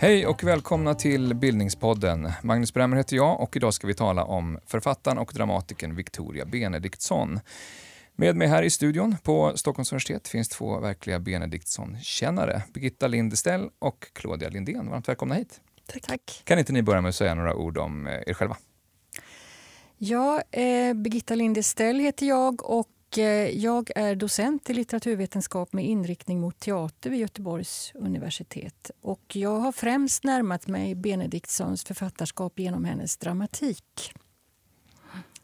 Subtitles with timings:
[0.00, 2.32] Hej och välkomna till Bildningspodden.
[2.42, 7.40] Magnus Bremmer heter jag och idag ska vi tala om författaren och dramatikern Victoria Benediktsson.
[8.16, 12.62] Med mig här i studion på Stockholms universitet finns två verkliga Benediktsson-kännare.
[12.74, 14.90] Birgitta Lindestell och Claudia Lindén.
[14.90, 15.60] Varmt välkomna hit.
[16.06, 16.42] Tack.
[16.44, 18.56] Kan inte ni börja med att säga några ord om eh, er själva?
[19.98, 23.24] Ja, eh, Birgitta Lindestell heter jag och Eh,
[23.58, 28.90] jag är docent i litteraturvetenskap med inriktning mot teater vid Göteborgs universitet.
[29.00, 34.12] Och jag har främst närmat mig Benediktssons författarskap genom hennes dramatik.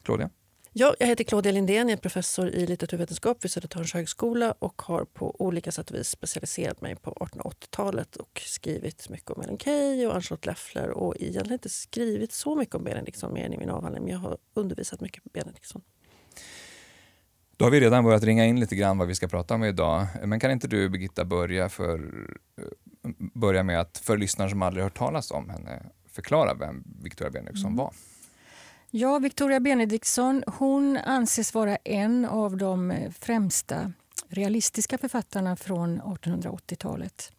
[0.02, 0.30] Claudia?
[0.76, 5.04] Ja, jag heter Claudia Lindén, jag är professor i litteraturvetenskap vid Södertörns högskola och har
[5.04, 10.06] på olika sätt och vis specialiserat mig på 1880-talet och skrivit mycket om Ellen Key
[10.06, 13.70] och Ann-Charlotte Leffler och egentligen inte skrivit så mycket om Benediktsson mer än i min
[13.70, 15.82] avhandling, men jag har undervisat mycket på Benediktsson.
[17.56, 20.06] Då har vi redan börjat ringa in lite grann vad vi ska prata om idag.
[20.24, 21.98] Men kan inte du Birgitta börja, för,
[22.58, 27.30] eh, börja med att för lyssnare som aldrig hört talas om henne förklara vem Victoria
[27.30, 27.76] Benediktsson mm.
[27.76, 27.92] var?
[28.96, 33.92] Ja, Victoria Benediktsson hon anses vara en av de främsta
[34.28, 37.32] realistiska författarna från 1880-talet.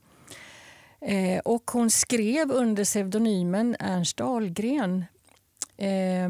[1.01, 5.05] Eh, och hon skrev under pseudonymen Ernst Ahlgren.
[5.77, 6.29] Eh,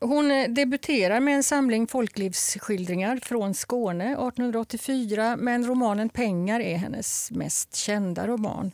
[0.00, 7.74] hon debuterar med en samling folklivsskildringar från Skåne 1884 men romanen Pengar är hennes mest
[7.74, 8.72] kända roman.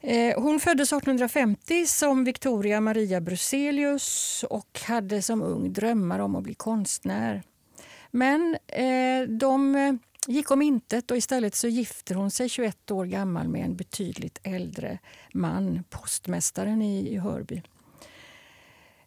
[0.00, 6.42] Eh, hon föddes 1850 som Victoria Maria Bruselius och hade som ung drömmar om att
[6.42, 7.42] bli konstnär.
[8.10, 9.94] Men eh, de eh,
[10.26, 14.38] gick om intet och istället så gifter hon sig 21 år gammal med en betydligt
[14.42, 14.98] äldre
[15.34, 17.62] man, postmästaren i Hörby.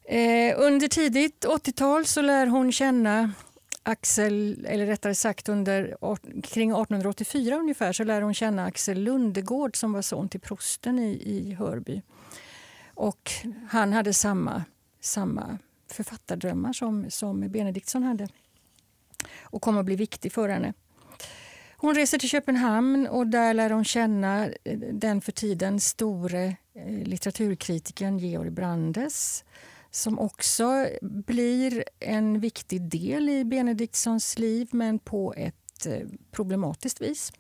[0.06, 3.32] Eh, under tidigt 80-tal så lär hon känna
[3.84, 5.98] Axel, eller rättare sagt under,
[6.44, 11.12] kring 1884 ungefär, så lär hon känna Axel Lundegård som var son till prosten i,
[11.12, 12.02] i Hörby.
[12.94, 13.32] Och
[13.70, 14.64] han hade samma,
[15.00, 15.58] samma
[15.92, 18.28] författardrömmar som, som Benediktsson hade
[19.42, 20.74] och kom att bli viktig för henne.
[21.78, 27.04] Hon reser till Köpenhamn och där lär hon känna eh, den för tiden store eh,
[27.04, 29.44] litteraturkritikern Georg Brandes
[29.92, 37.32] som också blir en viktig del i Benediktssons liv men på ett eh, problematiskt vis.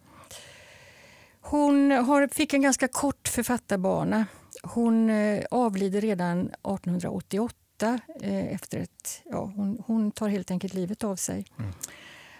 [1.41, 4.25] Hon har, fick en ganska kort författarbana.
[4.63, 7.99] Hon eh, avlider redan 1888.
[8.21, 11.45] Eh, efter ett, ja, hon, hon, tar helt enkelt livet av sig.
[11.59, 11.71] Mm.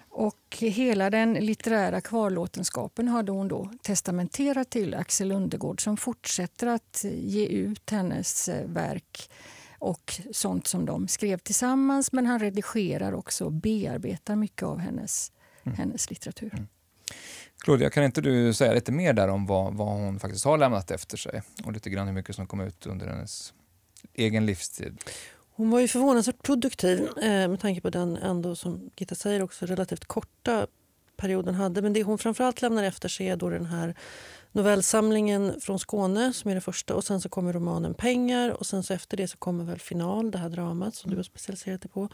[0.10, 7.06] Och hela den litterära kvarlåtenskapen hade hon då testamenterat till Axel Lundegård som fortsätter att
[7.14, 9.30] ge ut hennes verk
[9.82, 12.12] och sånt som de skrev tillsammans.
[12.12, 15.32] Men han redigerar också och bearbetar mycket av hennes,
[15.64, 15.78] mm.
[15.78, 16.54] hennes litteratur.
[16.54, 16.68] Mm.
[17.64, 20.92] Claudia, kan inte du säga lite mer där om vad, vad hon faktiskt har lämnat
[20.92, 23.54] efter sig och lite grann hur mycket som kom ut under hennes
[24.14, 25.04] egen livstid?
[25.56, 29.66] Hon var ju förvånansvärt produktiv eh, med tanke på den ändå, som Gitta säger, också
[29.66, 30.68] relativt korta
[31.18, 31.82] perioden hade.
[31.82, 33.96] Men det hon framförallt lämnar efter sig är då den här
[34.52, 38.84] novellsamlingen från Skåne som är det första och sen så kommer romanen Pengar och sen
[38.84, 41.92] så efter det så kommer väl Final, det här dramat som du har specialiserat dig
[41.92, 42.10] på.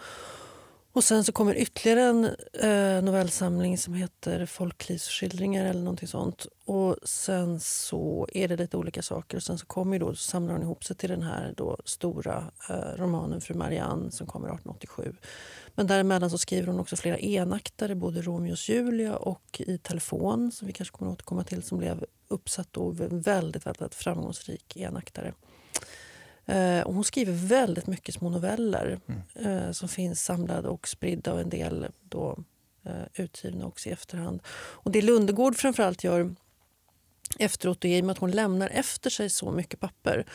[0.97, 6.45] Och sen så kommer ytterligare en eh, novellsamling som heter Folklivsskildringar eller någonting sånt.
[6.65, 10.53] Och sen så är det lite olika saker och sen så kommer då, så samlar
[10.53, 15.15] hon ihop sig till den här då stora eh, romanen Fru Marianne som kommer 1887.
[15.75, 20.67] Men däremellan så skriver hon också flera enaktare, både Romeos Julia och I telefon som
[20.67, 25.33] vi kanske kommer att återkomma till som blev uppsatt och väldigt, väldigt framgångsrik enaktare.
[26.45, 29.21] Eh, och hon skriver väldigt mycket små noveller mm.
[29.35, 32.37] eh, som finns samlade och spridda och en del då,
[32.85, 34.41] eh, utgivna också i efterhand.
[34.49, 36.35] Och det Lundegård framförallt gör
[37.39, 40.25] efteråt, och i och med att hon lämnar efter sig så mycket papper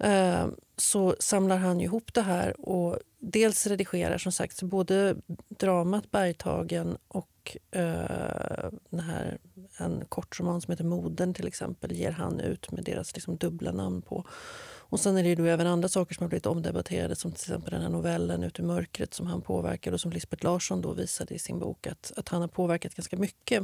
[0.00, 5.16] Eh, så samlar han ihop det här och dels redigerar som sagt både
[5.48, 9.38] dramat Bergtagen och eh, den här,
[9.76, 14.02] en kortroman som heter Modern till exempel ger han ut med deras liksom, dubbla namn
[14.02, 14.26] på.
[14.90, 17.40] Och sen är det ju då även andra saker som har blivit omdebatterade som till
[17.40, 20.92] exempel den här novellen Ut i mörkret som han påverkade och som Lisbeth Larsson då
[20.92, 23.62] visade i sin bok att, att han har påverkat ganska mycket.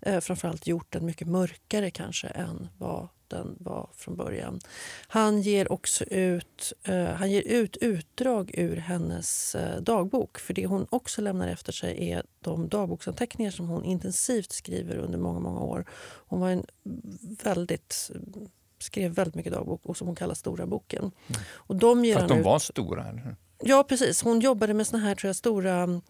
[0.00, 4.60] Eh, framförallt gjort den mycket mörkare kanske än vad den var från början.
[5.08, 10.38] Han ger också ut, eh, han ger ut utdrag ur hennes eh, dagbok.
[10.38, 15.18] För det hon också lämnar efter sig är de dagboksanteckningar som hon intensivt skriver under
[15.18, 15.84] många, många år.
[16.26, 16.66] Hon var en
[17.44, 18.10] väldigt
[18.82, 20.98] skrev väldigt mycket dagbok och som hon kallar Stora boken.
[20.98, 21.40] Mm.
[21.54, 22.44] Och de ger För att de ut...
[22.44, 23.08] var stora?
[23.08, 23.36] Eller?
[23.62, 24.22] Ja, precis.
[24.22, 26.00] Hon jobbade med såna här tror jag, stora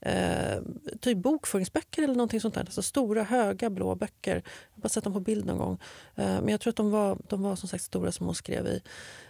[0.00, 0.58] eh,
[1.00, 2.60] typ bokföringsböcker eller någonting sånt där.
[2.60, 4.34] Alltså stora, höga blå böcker.
[4.34, 4.42] Jag
[4.74, 5.78] har bara sett dem på bild någon gång.
[6.14, 8.66] Eh, men jag tror att de var, de var som sagt stora som hon skrev
[8.66, 8.82] i.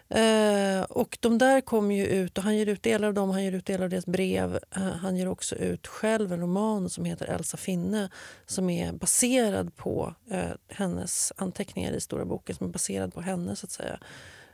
[0.08, 3.44] Eh, och de där kommer ju ut och han ger ut delar av dem, han
[3.44, 4.58] ger ut delar av deras brev.
[4.76, 8.10] Eh, han ger också ut själv en roman som heter Elsa Finne
[8.46, 13.56] som är baserad på eh, hennes anteckningar i Stora boken som är baserad på henne
[13.56, 13.98] så att säga.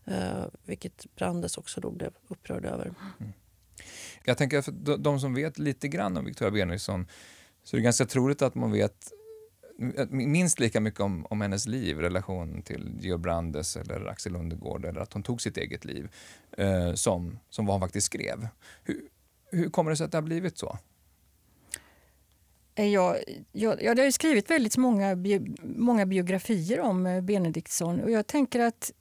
[0.04, 2.84] Eh, vilket Brandes också då blev upprörd över.
[3.20, 3.32] Mm.
[4.24, 7.06] Jag tänker för de som vet lite grann om Victoria Benediktsson
[7.64, 9.12] så är det ganska troligt att man vet
[10.10, 15.00] minst lika mycket om, om hennes liv, relation till Georg Brandes eller Axel Lundegård eller
[15.00, 16.08] att hon tog sitt eget liv,
[16.58, 18.48] eh, som, som vad hon faktiskt skrev.
[18.84, 19.00] Hur,
[19.50, 20.78] hur kommer det sig att det har blivit så?
[22.74, 23.16] Eh, jag,
[23.52, 25.16] jag, jag har skrivit väldigt många,
[25.62, 28.92] många biografier om eh, Benediktsson och jag tänker att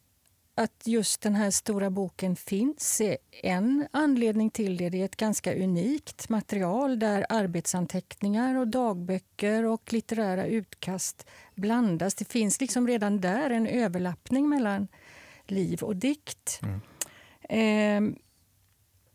[0.55, 4.89] att just den här stora boken finns är en anledning till det.
[4.89, 12.15] Det är ett ganska unikt material där arbetsanteckningar och dagböcker och litterära utkast blandas.
[12.15, 14.87] Det finns liksom redan där en överlappning mellan
[15.45, 16.59] liv och dikt.
[16.63, 16.81] Mm.
[17.49, 18.17] Eh,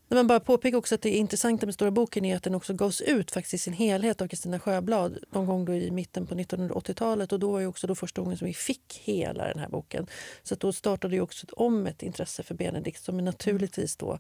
[0.09, 2.75] Nej, men bara påpeka också att det intressanta med Stora boken är att den också
[2.75, 6.35] gavs ut faktiskt i sin helhet av Kristina Sjöblad någon gång då i mitten på
[6.35, 7.33] 1980-talet.
[7.33, 10.07] Och då var ju också då första gången som vi fick hela den här boken.
[10.43, 14.19] Så då startade ju också om ett intresse för Benedikt som naturligtvis då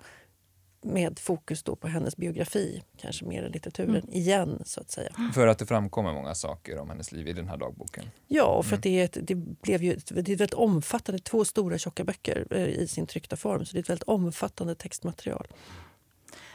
[0.86, 4.08] med fokus då på hennes biografi, kanske mer än litteraturen, mm.
[4.12, 4.62] igen.
[4.64, 5.10] så att säga.
[5.34, 8.04] För att det framkommer många saker om hennes liv i den här dagboken?
[8.26, 8.78] Ja, och för mm.
[8.78, 11.78] att det, är ett, det blev ju ett, det är ett väldigt omfattande, två stora
[11.78, 15.46] tjocka böcker eh, i sin tryckta form, så det är ett väldigt omfattande textmaterial.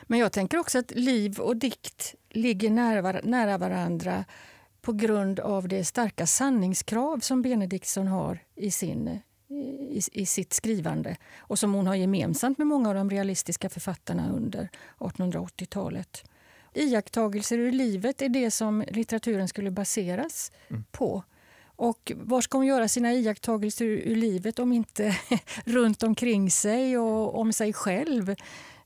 [0.04, 4.26] Men jag tänker också att liv och dikt ligger nära, nära varandra
[4.82, 9.20] på grund av det starka sanningskrav som Benediktsson har i sin
[9.52, 14.32] i, i sitt skrivande och som hon har gemensamt med många av de realistiska författarna
[14.32, 14.70] under
[15.00, 16.24] 1880-talet.
[16.74, 20.84] Iakttagelser ur livet är det som litteraturen skulle baseras mm.
[20.92, 21.24] på.
[21.76, 25.18] Och var ska hon göra sina iakttagelser ur, ur livet om inte
[25.66, 28.36] runt omkring sig och om sig själv?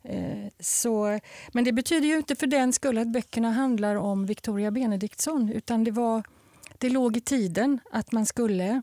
[0.04, 1.20] Eh, så,
[1.54, 5.84] men det betyder ju inte för den skull att böckerna handlar om Victoria Benediktsson utan
[5.84, 6.24] det, var,
[6.78, 8.82] det låg i tiden att man skulle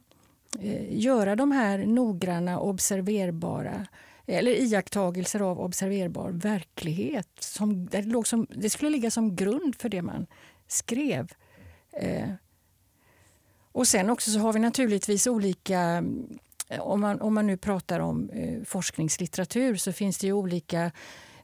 [0.61, 3.87] Eh, göra de här noggranna, observerbara
[4.27, 7.29] eller iakttagelser av observerbar verklighet.
[7.39, 10.27] Som, det, låg som, det skulle ligga som grund för det man
[10.69, 11.33] skrev.
[11.93, 12.31] Eh,
[13.73, 16.05] och sen också så har vi naturligtvis olika
[16.81, 20.91] om man, om man nu pratar om eh, forskningslitteratur så finns det ju olika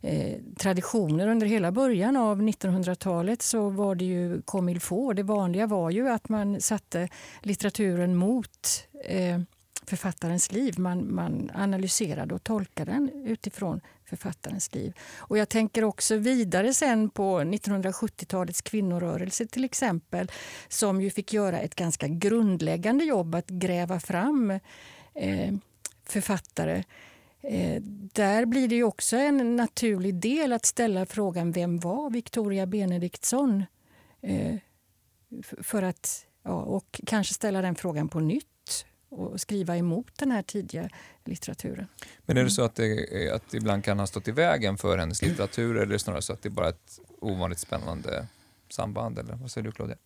[0.01, 1.29] Eh, traditioner.
[1.29, 5.17] Under hela början av 1900-talet så var det ju comme il faut.
[5.17, 7.09] Det vanliga var ju att man satte
[7.43, 9.39] litteraturen mot eh,
[9.87, 10.79] författarens liv.
[10.79, 14.93] Man, man analyserade och tolkade den utifrån författarens liv.
[15.19, 20.31] Och jag tänker också vidare sen på 1970-talets kvinnorörelse till exempel
[20.69, 24.51] som ju fick göra ett ganska grundläggande jobb att gräva fram
[25.15, 25.55] eh,
[26.05, 26.85] författare Eh,
[28.13, 33.65] där blir det ju också en naturlig del att ställa frågan vem var Victoria Benediktsson?
[34.21, 34.55] Eh,
[35.63, 40.43] för att, ja, och kanske ställa den frågan på nytt och skriva emot den här
[40.43, 40.89] tidiga
[41.25, 41.87] litteraturen.
[42.27, 44.99] Men är det så att det, att det ibland kan ha stått i vägen för
[44.99, 48.27] hennes litteratur eller är det snarare så att det är bara ett ovanligt spännande
[48.69, 49.19] samband?
[49.19, 49.97] Eller vad säger du Claudia?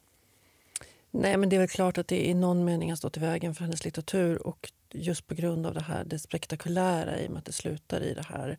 [1.15, 3.55] Nej, men det är väl klart att det i någon mening har stått i vägen
[3.55, 7.39] för hennes litteratur och just på grund av det här det spektakulära i och med
[7.39, 8.59] att det slutar i det här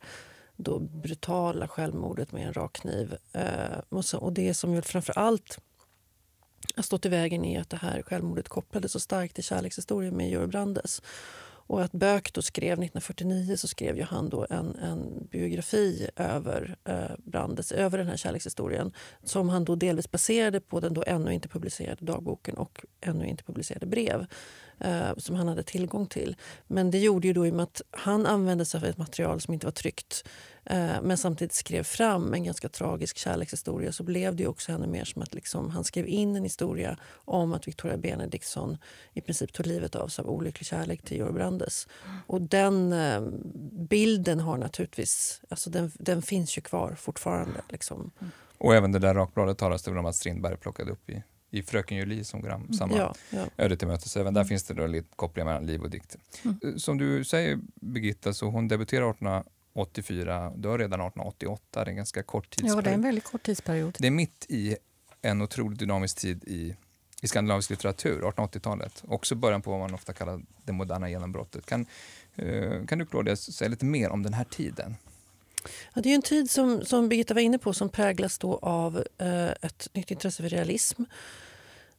[0.55, 3.15] då brutala självmordet med en rak kniv.
[3.31, 5.59] Eh, och, så, och det som framför allt
[6.75, 10.29] har stått i vägen är att det här självmordet kopplades så starkt till kärlekshistorien med
[10.29, 11.01] Georg Brandes.
[11.67, 16.75] Och att Böck då skrev 1949 så skrev ju han då en, en biografi över
[16.83, 18.93] eh, Brandes, över den här kärlekshistorien
[19.23, 23.43] som han då delvis baserade på den då ännu inte publicerade dagboken och ännu inte
[23.43, 24.25] publicerade brev
[24.79, 26.35] eh, som han hade tillgång till.
[26.67, 29.41] Men det gjorde ju då i och med att han använde sig av ett material
[29.41, 30.52] som inte var tryckt eh,
[31.01, 35.21] men samtidigt skrev fram en ganska tragisk kärlekshistoria så blev det också ännu mer som
[35.21, 38.77] att liksom, han skrev in en historia om att Victoria Benediktsson
[39.13, 41.87] i princip tog livet av sig av olycklig kärlek till Georg Brandes.
[42.27, 43.21] Och den eh,
[43.89, 47.61] bilden har naturligtvis, alltså den, den finns ju kvar fortfarande.
[47.69, 48.11] Liksom.
[48.57, 51.97] Och även det där rakbladet talas det om att Strindberg plockade upp i i Fröken
[51.97, 52.73] Julie som går mm.
[52.73, 53.45] samma ja, ja.
[53.57, 54.17] öde till mötes.
[54.17, 54.47] Även där mm.
[54.47, 56.17] finns det då lite kopplingar mellan liv och dikt.
[56.43, 56.59] Mm.
[56.63, 58.67] Eh, som du säger Birgitta, så hon
[59.73, 61.61] debuterar 1884, dör redan 1888.
[61.71, 62.77] Det är en ganska kort tidsperiod.
[62.77, 63.97] Ja, det är en väldigt kort tidsperiod.
[63.99, 64.77] Det är mitt i
[65.21, 66.75] en otroligt dynamisk tid i,
[67.21, 69.03] i skandinavisk litteratur, 1880-talet.
[69.07, 71.65] Också början på vad man ofta kallar det moderna genombrottet.
[71.65, 71.85] Kan,
[72.41, 74.95] uh, kan du Claudia säga lite mer om den här tiden?
[75.93, 79.03] Ja, det är en tid som, som Birgitta var inne på som präglas då av
[79.17, 81.03] eh, ett nytt intresse för realism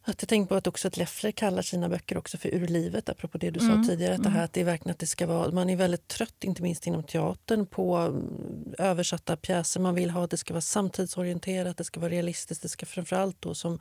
[0.07, 3.09] att jag tänker på att också att Leffler kallar sina böcker också för Ur livet,
[3.09, 3.85] apropå det du mm.
[3.85, 4.15] sa tidigare.
[4.15, 4.45] Att det här mm.
[4.45, 7.03] att det är verkligen att det ska vara, man är väldigt trött, inte minst inom
[7.03, 9.81] teatern, på mm, översatta pjäser.
[9.81, 12.63] Man vill ha att det ska vara samtidsorienterat, det ska vara realistiskt.
[12.63, 13.79] Det ska framförallt då som,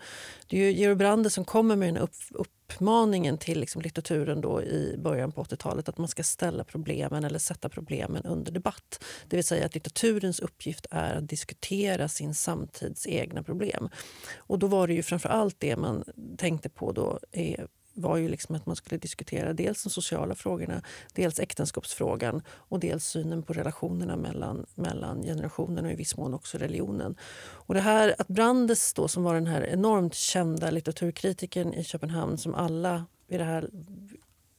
[0.47, 4.61] det är Georg Brander som kommer med den upp, upp uppmaningen till liksom litteraturen då
[4.61, 9.03] i början på 80-talet att man ska ställa problemen eller sätta problemen under debatt.
[9.27, 13.89] Det vill säga att litteraturens uppgift är att diskutera sin samtids egna problem.
[14.35, 16.03] Och då var det ju framför allt det man
[16.37, 20.81] tänkte på då är var ju liksom att man skulle diskutera dels de sociala frågorna,
[21.13, 26.57] dels äktenskapsfrågan och dels synen på relationerna mellan, mellan generationerna och i viss mån också
[26.57, 27.15] religionen.
[27.41, 32.37] Och det här att Brandes, då, som var den här enormt kända litteraturkritikern i Köpenhamn
[32.37, 33.69] som alla vid det här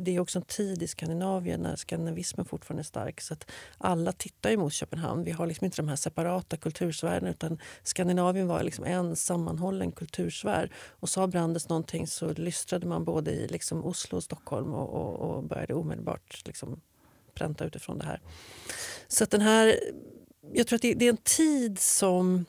[0.04, 3.20] det är också en tid i Skandinavien när skandinavismen fortfarande är stark.
[3.20, 5.24] Så att alla tittar ju mot Köpenhamn.
[5.24, 10.72] Vi har liksom inte de här separata kultursfärerna utan Skandinavien var liksom en sammanhållen kultursfär.
[10.76, 15.30] Och sa Brandes någonting så lystrade man både i liksom Oslo och Stockholm och, och,
[15.30, 16.80] och började omedelbart liksom
[17.34, 18.20] pränta utifrån det här.
[19.08, 19.80] Så att den här...
[20.52, 22.44] Jag tror att det, det är en tid som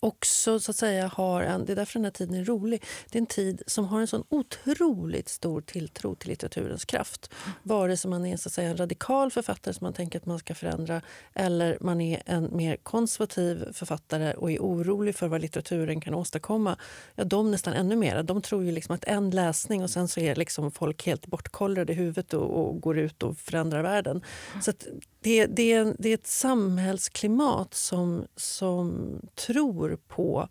[0.00, 3.18] också så att säga har en, det är därför den här tiden är rolig, det
[3.18, 7.30] är en tid som har en sån otroligt stor tilltro till litteraturens kraft.
[7.62, 10.38] Vare sig man är så att säga, en radikal författare som man tänker att man
[10.38, 11.02] ska förändra
[11.34, 16.76] eller man är en mer konservativ författare och är orolig för vad litteraturen kan åstadkomma.
[17.14, 18.22] Ja, de nästan ännu mer.
[18.22, 21.92] De tror ju liksom att en läsning och sen så är liksom folk helt bortkollrade
[21.92, 24.22] i huvudet och, och går ut och förändrar världen.
[24.62, 24.72] Så
[25.20, 30.48] det, det, det är ett samhällsklimat som, som tror på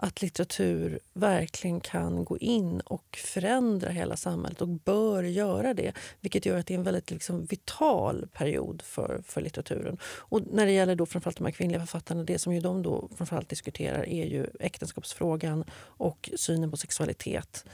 [0.00, 5.92] att litteratur verkligen kan gå in och förändra hela samhället och bör göra det.
[6.20, 9.98] Vilket gör att det är en väldigt liksom, vital period för, för litteraturen.
[10.04, 13.08] Och när det gäller då framförallt de här kvinnliga författarna, det som ju de då
[13.16, 17.64] framförallt diskuterar är ju äktenskapsfrågan och synen på sexualitet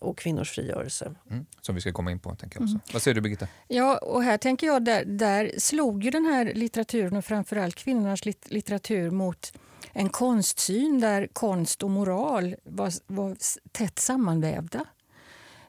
[0.00, 1.14] och kvinnors frigörelse.
[1.30, 2.34] Mm, som vi ska komma in på.
[2.34, 2.74] tänker jag också.
[2.74, 2.80] Mm.
[2.92, 3.48] Vad säger du Birgitta?
[3.68, 8.24] Ja, och här tänker jag, där, där slog ju den här litteraturen och framförallt kvinnornas
[8.24, 9.52] litteratur mot
[9.92, 13.36] en konstsyn där konst och moral var, var
[13.72, 14.84] tätt sammanvävda.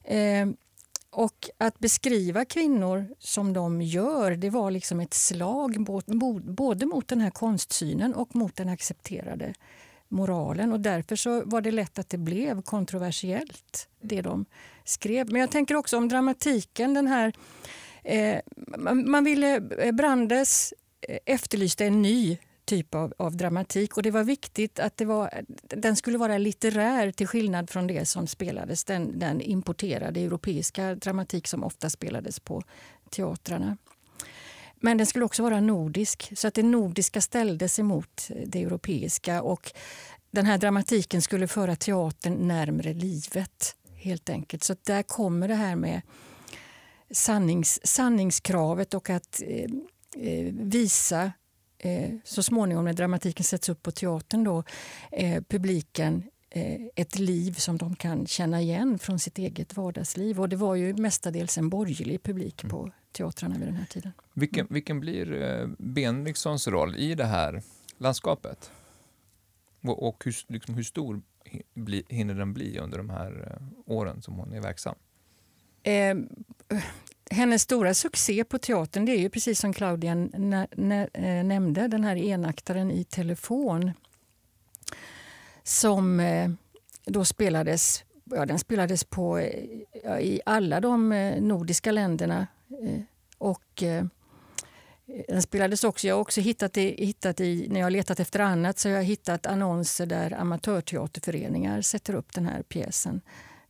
[0.04, 0.48] Eh,
[1.10, 5.86] och att beskriva kvinnor som de gör, det var liksom ett slag
[6.44, 9.54] både mot den här konstsynen och mot den accepterade
[10.12, 10.72] moralen.
[10.72, 14.46] Och därför så var det lätt att det blev kontroversiellt, det de
[14.86, 15.32] skrev.
[15.32, 16.94] Men jag tänker också om dramatiken.
[16.94, 17.34] Den här,
[18.04, 18.40] eh,
[19.06, 20.74] man ville, eh, Brandes
[21.08, 23.98] eh, efterlyste en ny typ av, av, dramatik.
[23.98, 28.06] Och Det var viktigt att det var, den skulle vara litterär till skillnad från det
[28.06, 32.64] som spelades, den, den importerade europeiska dramatik som ofta spelades på
[33.10, 33.78] teatrarna.
[34.84, 39.42] Men den skulle också vara nordisk, så att det nordiska ställdes emot det europeiska.
[39.42, 39.72] Och
[40.32, 44.64] den här dramatiken skulle föra teatern närmre livet, helt enkelt.
[44.64, 46.02] Så där kommer det här med
[47.12, 49.70] sannings, sanningskravet och att eh,
[50.18, 51.32] eh visa
[51.78, 54.64] eh, så småningom när dramatiken sätts upp på teatern då,
[55.12, 60.40] eh, publiken eh, ett liv som de kan känna igen från sitt eget vardagsliv.
[60.42, 64.12] Och det var ju mestadels en borgerlig publik på mm teatrarna vid den här tiden.
[64.34, 67.62] Vilken, vilken blir eh, Benediktsons roll i det här
[67.98, 68.72] landskapet?
[69.82, 71.22] Och, och hur, liksom, hur stor
[72.10, 74.96] hinner den bli under de här eh, åren som hon är verksam?
[75.84, 76.16] Eh,
[77.32, 82.16] hennes stora succé på teatern det är ju precis som Claudia eh, nämnde, den här
[82.16, 83.92] enaktaren i telefon
[85.64, 86.52] som eh,
[87.06, 89.40] då spelades, ja, den spelades på,
[90.04, 92.48] ja, i alla de nordiska länderna.
[92.84, 93.02] Eh,
[93.38, 94.06] och eh,
[95.28, 98.40] den spelades också, jag har också hittat, i, hittat i, när jag har letat efter
[98.40, 103.22] annat, så jag har hittat annonser där amatörteaterföreningar sätter upp den här pjäsen.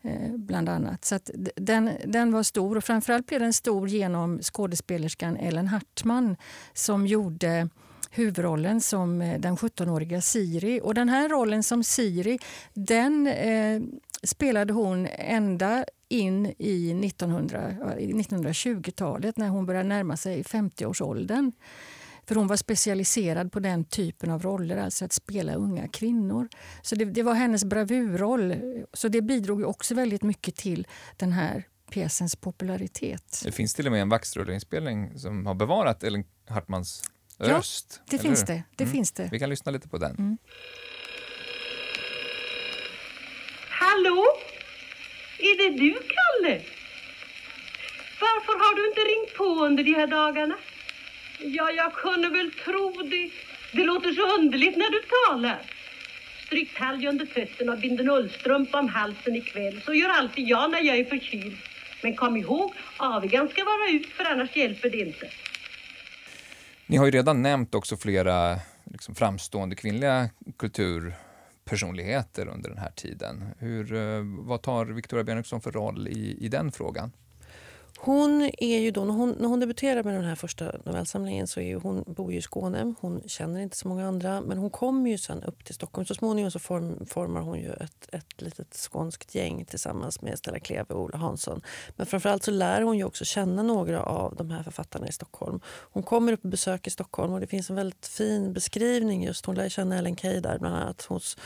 [0.04, 1.06] Eh, bland annat.
[1.06, 1.20] Så
[1.56, 6.36] den, den var stor och framförallt blev den stor genom skådespelerskan Ellen Hartman
[6.74, 7.70] som gjorde
[8.12, 10.80] huvudrollen som eh, den 17-åriga Siri.
[10.84, 12.40] Och den här rollen som Siri
[12.74, 13.82] den eh,
[14.24, 21.52] spelade hon ända in i 1920-talet när hon började närma sig 50-årsåldern.
[22.26, 26.50] För hon var specialiserad på den typen av roller, alltså att spela unga kvinnor.
[26.82, 28.56] Så det, det var hennes bravurroll.
[28.94, 30.88] Så det bidrog också väldigt mycket till
[31.18, 33.42] den här pjäsens popularitet.
[33.44, 37.04] Det finns till och med en vaxrulleinspelning som har bevarat Ellen Hartmans
[37.38, 37.96] röst.
[37.98, 38.64] Ja, det finns det.
[38.76, 38.94] det mm.
[38.94, 39.30] finns det.
[39.32, 40.16] Vi kan lyssna lite på den.
[40.16, 40.38] Mm.
[43.70, 44.26] Hallå?
[45.50, 46.62] Är det du, Kalle?
[48.20, 50.56] Varför har du inte ringt på under de här dagarna?
[51.40, 53.30] Ja, jag kunde väl tro det.
[53.74, 55.62] Det låter så underligt när du talar.
[56.46, 59.82] Stryk talg under fötterna och bind en ullstrumpa om halsen ikväll.
[59.86, 61.58] Så gör alltid jag när jag är förkyld.
[62.04, 65.30] Men kom ihåg, avigan ska vara ut för annars hjälper det inte.
[66.86, 68.60] Ni har ju redan nämnt också flera
[68.92, 71.14] liksom, framstående kvinnliga kultur
[71.66, 73.44] personligheter under den här tiden.
[73.58, 77.12] Hur, eh, vad tar Victoria Benediksson för roll i, i den frågan?
[78.04, 81.60] Hon är ju då, när hon, när hon debuterar med den här första novellsamlingen så
[81.60, 82.94] är hon bor ju i Skåne.
[83.00, 84.42] Hon känner inte så många andra.
[84.42, 86.06] Men hon kommer ju sen upp till Stockholm.
[86.06, 90.60] Så småningom så form, formar hon ju ett, ett litet skånskt gäng tillsammans med Stella
[90.60, 91.62] Kleve och Ola Hansson.
[91.96, 95.60] Men framförallt så lär hon ju också känna några av de här författarna i Stockholm.
[95.66, 99.46] Hon kommer upp och besöker Stockholm och det finns en väldigt fin beskrivning just.
[99.46, 101.02] Hon lär känna Ellen Key där bland annat.
[101.02, 101.38] Hos,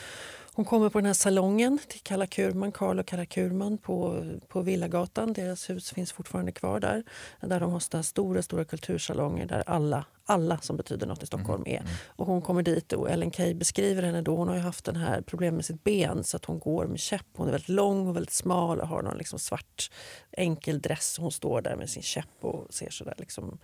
[0.55, 4.61] hon kommer på den här salongen till Kalla Kurman, Karl och Kalla Kurman på, på
[4.61, 5.33] Villagatan.
[5.33, 7.03] Deras hus finns fortfarande kvar där.
[7.41, 11.79] Där de har stora, stora kultursalonger där alla, alla som betyder något i Stockholm är.
[11.79, 11.91] Mm.
[12.07, 14.35] Och hon kommer dit och Ellen Key beskriver henne då.
[14.35, 16.99] Hon har ju haft den här problem med sitt ben så att hon går med
[16.99, 17.27] käpp.
[17.35, 19.91] Hon är väldigt lång och väldigt smal och har någon liksom svart
[20.31, 21.17] enkel dress.
[21.19, 23.57] Hon står där med sin käpp och ser så där liksom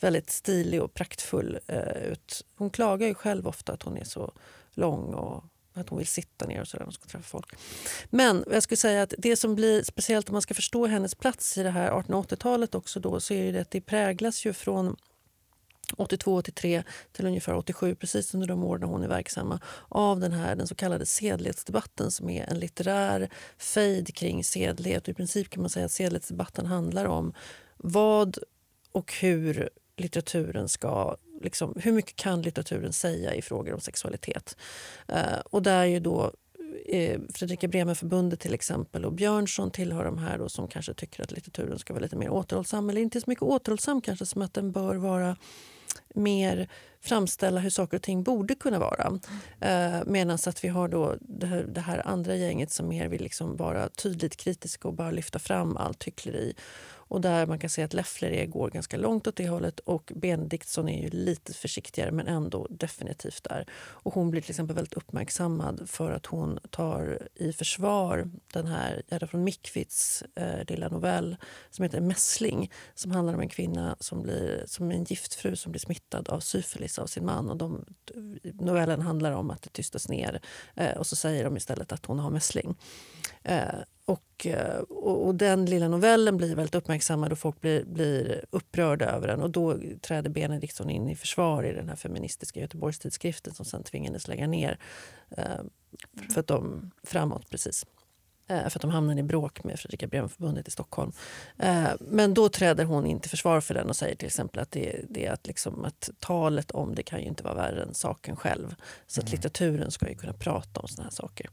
[0.00, 2.44] väldigt stilig och praktfull uh, ut.
[2.56, 4.32] Hon klagar ju själv ofta att hon är så
[4.74, 7.54] lång och att hon vill sitta ner och sådär när hon ska träffa folk.
[8.10, 11.58] Men jag skulle säga att det som blir speciellt om man ska förstå hennes plats
[11.58, 14.96] i det här 1880-talet också då så är det att det präglas ju från
[15.96, 20.66] 82-83 till ungefär 87, precis under de år hon är verksamma av den här den
[20.66, 25.02] så kallade sedlighetsdebatten som är en litterär fejd kring sedlighet.
[25.02, 27.32] Och I princip kan man säga att sedlighetsdebatten handlar om
[27.76, 28.38] vad
[28.92, 34.56] och hur litteraturen ska liksom, hur mycket kan litteraturen säga i frågor om sexualitet?
[35.08, 36.32] Eh, och där ju då
[36.86, 41.32] eh, Fredrika Bremer-förbundet till exempel och Björnsson tillhör de här då, som kanske tycker att
[41.32, 42.90] litteraturen ska vara lite mer återhållsam.
[42.90, 45.36] Eller inte så mycket återhållsam kanske som att den bör vara
[46.14, 46.68] mer
[47.00, 49.20] framställa hur saker och ting borde kunna vara.
[49.60, 53.22] Eh, Medan att vi har då det här, det här, andra gänget som mer vill
[53.22, 56.54] liksom vara tydligt kritiska och bara lyfta fram allt hyckleri.
[57.08, 60.88] Och där man kan se att Leffler går ganska långt åt det hållet och Benediktsson
[60.88, 63.66] är ju lite försiktigare men ändå definitivt där.
[63.74, 69.02] Och hon blir till exempel väldigt uppmärksammad för att hon tar i försvar den här
[69.08, 71.36] Gerda från Mikvits eh, lilla novell
[71.70, 75.80] som heter Mässling som handlar om en kvinna som blir som en giftfru som blir
[75.80, 77.50] smittad av syfilis av sin man.
[77.50, 77.84] Och de,
[78.54, 80.40] novellen handlar om att det tystas ner
[80.74, 82.76] eh, och så säger de istället att hon har mässling.
[83.42, 88.44] Eh, och, eh, och, och, den lilla novellen blir väldigt uppmärksammad och folk blir, blir
[88.50, 89.42] upprörda över den.
[89.42, 94.28] Och då träder Benediktsson in i försvar i den här feministiska Göteborgstidskriften som sen tvingades
[94.28, 94.78] lägga ner
[95.30, 95.44] eh,
[96.32, 97.50] för att de, framåt.
[97.50, 97.86] precis.
[98.48, 101.12] Eh, för att de hamnade i bråk med Fredrika Bremer-förbundet i Stockholm.
[101.58, 104.70] Eh, men då träder hon in till försvar för den och säger till exempel att,
[104.70, 107.94] det, det är att, liksom, att talet om det kan ju inte vara värre än
[107.94, 108.74] saken själv.
[109.06, 109.32] Så att mm.
[109.32, 111.50] litteraturen ska ju kunna prata om såna här saker.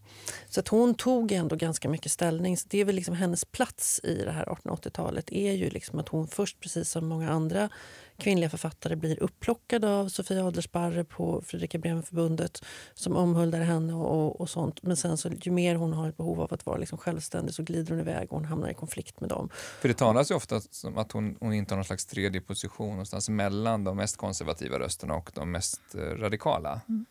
[0.50, 2.58] Så att hon tog ändå ganska mycket ställning.
[2.58, 6.10] Så det är väl liksom hennes plats i det här 1880-talet är ju liksom att
[6.10, 7.70] hon först, precis som många andra
[8.18, 14.50] kvinnliga författare blir upplockade av Sofia Adlersparre på Fredrika Bremer-förbundet som omhuldar henne och, och,
[14.50, 14.84] sånt.
[14.84, 17.64] Men sen så, ju mer hon har ett behov av att vara liksom självständig så
[17.64, 19.50] glider hon iväg och hon hamnar i konflikt med dem.
[19.82, 22.90] För det talas ju ofta om att hon, hon inte har någon slags tredje position
[22.90, 26.82] någonstans mellan de mest konservativa rösterna och de mest eh, radikala.
[26.90, 27.06] Mm.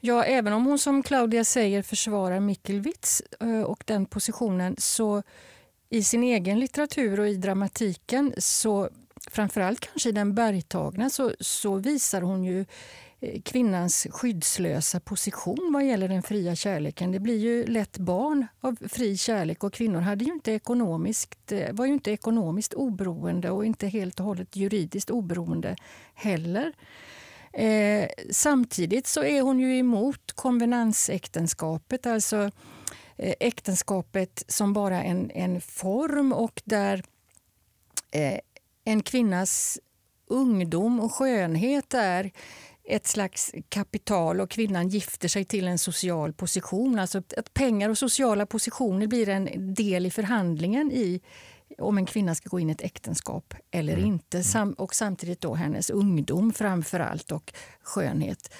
[0.00, 5.22] Ja, även om hon som Claudia säger försvarar Mickelwitz eh, och den positionen så
[5.90, 8.88] i sin egen litteratur och i dramatiken så
[9.30, 12.64] framförallt kanske i den bergtagna så, så visar hon ju
[13.20, 17.12] eh, kvinnans skyddslösa position vad gäller den fria kärleken.
[17.12, 21.72] Det blir ju lätt barn av fri kärlek och kvinnor hade ju inte ekonomiskt, eh,
[21.72, 25.76] var ju inte ekonomiskt oberoende och inte helt och hållet juridiskt oberoende
[26.14, 26.72] heller.
[27.52, 32.50] Eh, samtidigt så är hon ju emot konvenansäktenskapet, alltså
[33.16, 37.02] eh, äktenskapet som bara en, en form och där
[38.10, 38.38] eh,
[38.88, 39.78] en kvinnas
[40.26, 42.30] ungdom och skönhet är
[42.84, 46.98] ett slags kapital och kvinnan gifter sig till en social position.
[46.98, 51.20] Alltså att pengar och sociala positioner blir en del i förhandlingen i
[51.78, 54.06] om en kvinna ska gå in i ett äktenskap eller mm.
[54.06, 54.44] inte.
[54.44, 58.54] Sam och samtidigt då hennes ungdom framför allt och skönhet.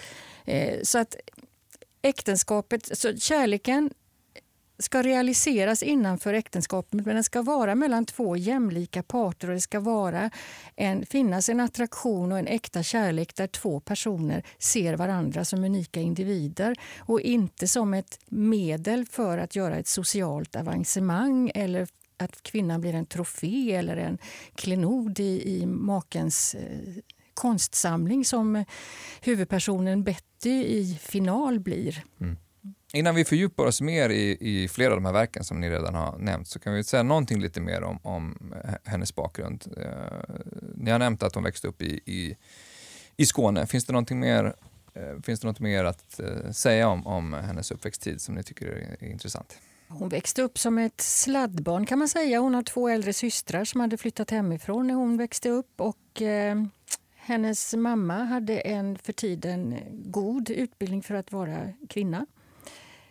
[0.44, 1.16] Eh, så att
[2.02, 3.90] äktenskapet, så kärleken
[4.78, 9.80] ska realiseras innanför äktenskapet men den ska vara mellan två jämlika parter och det ska
[9.80, 10.30] vara
[10.76, 16.00] en, finnas en attraktion och en äkta kärlek där två personer ser varandra som unika
[16.00, 22.80] individer och inte som ett medel för att göra ett socialt avancemang eller att kvinnan
[22.80, 24.18] blir en trofé eller en
[24.54, 27.02] klenod i, i makens eh,
[27.34, 28.64] konstsamling som
[29.20, 32.04] huvudpersonen Betty i final blir.
[32.20, 32.36] Mm.
[32.92, 35.94] Innan vi fördjupar oss mer i, i flera av de här verken som ni redan
[35.94, 39.64] har nämnt så kan vi säga någonting lite mer om, om hennes bakgrund.
[39.76, 40.34] Eh,
[40.74, 42.36] ni har nämnt att hon växte upp i, i,
[43.16, 43.66] i Skåne.
[43.66, 44.54] Finns det någonting mer,
[44.94, 48.66] eh, finns det något mer att eh, säga om, om hennes uppväxttid som ni tycker
[48.66, 49.58] är, är intressant?
[49.88, 52.40] Hon växte upp som ett sladdbarn kan man säga.
[52.40, 55.80] Hon har två äldre systrar som hade flyttat hemifrån när hon växte upp.
[55.80, 56.64] Och, eh,
[57.16, 62.26] hennes mamma hade en för tiden god utbildning för att vara kvinna.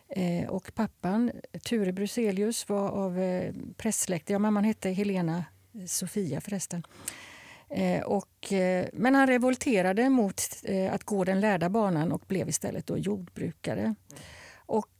[0.10, 1.32] Eh, och pappan,
[1.64, 4.30] Ture Bruselius, var av eh, prästsläkt.
[4.30, 6.84] Ja, mamman hette Helena eh, Sofia förresten.
[7.70, 12.50] Eh, och, eh, men han revolterade mot eh, att gå den lärda banan och blev
[12.50, 13.96] istället då jordbrukare.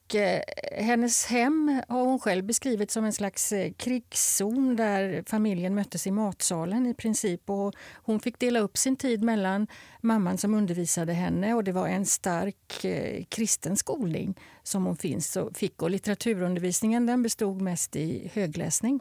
[0.08, 0.42] Och, eh,
[0.72, 6.12] hennes hem har hon själv beskrivit som en slags eh, krigszon där familjen möttes i
[6.12, 7.50] matsalen i princip.
[7.50, 9.68] Och hon fick dela upp sin tid mellan
[10.02, 15.38] mamman som undervisade henne och det var en stark eh, kristen skolning som hon finns
[15.54, 15.82] fick.
[15.82, 19.00] Och litteraturundervisningen den bestod mest i högläsning.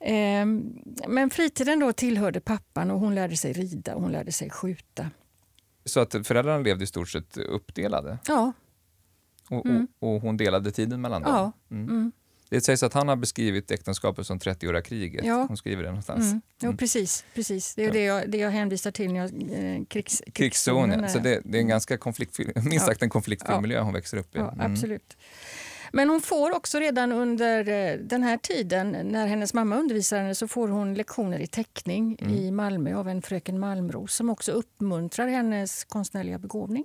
[0.00, 0.78] Ehm,
[1.08, 5.10] men fritiden då tillhörde pappan och hon lärde sig rida och hon lärde sig skjuta.
[5.84, 8.18] Så att föräldrarna levde i stort sett uppdelade?
[8.26, 8.52] Ja.
[9.50, 9.86] Och, mm.
[9.98, 11.32] och, och hon delade tiden mellan dem?
[11.34, 11.52] Ja.
[11.70, 11.88] Mm.
[11.88, 12.12] Mm.
[12.50, 15.24] Det sägs att han har beskrivit äktenskapet som 30-åriga kriget.
[15.24, 15.44] Ja.
[15.48, 16.24] Hon skriver det någonstans.
[16.24, 16.40] Mm.
[16.60, 16.76] Jo, mm.
[16.76, 17.74] precis, precis.
[17.74, 17.92] Det är ja.
[17.92, 19.30] det, jag, det jag hänvisar till när jag,
[19.76, 21.08] eh, krigs, krigszonen.
[21.08, 23.60] Så det, det, är en ganska konfliktfylld, minst sagt en konfliktfylld ja.
[23.60, 24.38] miljö hon växer upp i.
[24.38, 24.72] Ja, mm.
[24.72, 25.16] absolut.
[25.92, 30.34] Men hon får också redan under eh, den här tiden, när hennes mamma undervisar henne,
[30.34, 32.34] så får hon lektioner i teckning mm.
[32.34, 36.84] i Malmö av en fröken Malmros som också uppmuntrar hennes konstnärliga begåvning.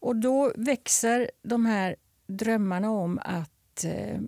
[0.00, 4.20] Och då växer de här drömmarna om att eh,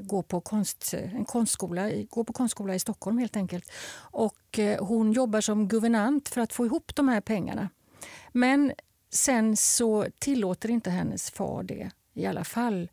[0.00, 3.70] gå på konst, en konstskola, gå på konstskola i Stockholm helt enkelt.
[3.96, 7.68] Och eh, hon jobbar som guvernant för att få ihop de här pengarna.
[8.32, 8.72] Men
[9.10, 12.90] sen så tillåter inte hennes far det i alla fall.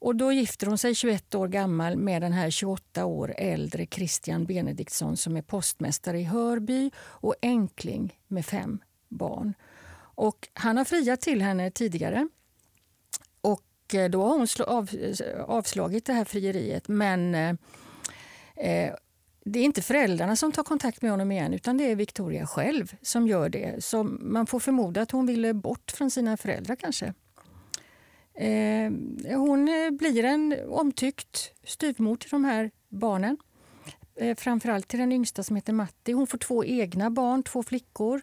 [0.00, 4.44] Och då gifter hon sig 21 år gammal med den här 28 år äldre Christian
[4.44, 9.54] Benediktsson som är postmästare i Hörby och enkling med fem barn.
[10.18, 12.28] Och han har friat till henne tidigare.
[13.40, 14.90] Och eh, då har hon av,
[15.46, 16.88] avslagit det här frieriet.
[16.88, 17.48] Men eh,
[18.56, 18.94] eh,
[19.44, 22.96] det är inte föräldrarna som tar kontakt med honom igen utan det är Victoria själv
[23.02, 23.84] som gör det.
[23.84, 27.14] Så man får förmoda att hon ville bort från sina föräldrar kanske.
[28.34, 28.92] Eh,
[29.36, 33.36] hon eh, blir en omtyckt styvmor till de här barnen.
[34.16, 36.12] Eh, framförallt till den yngsta som heter Matti.
[36.12, 38.22] Hon får två egna barn, två flickor.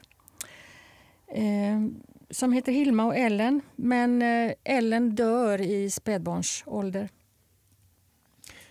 [1.35, 1.81] Eh,
[2.29, 3.61] som heter Hilma och Ellen.
[3.75, 7.09] Men eh, Ellen dör i spädbarnsålder.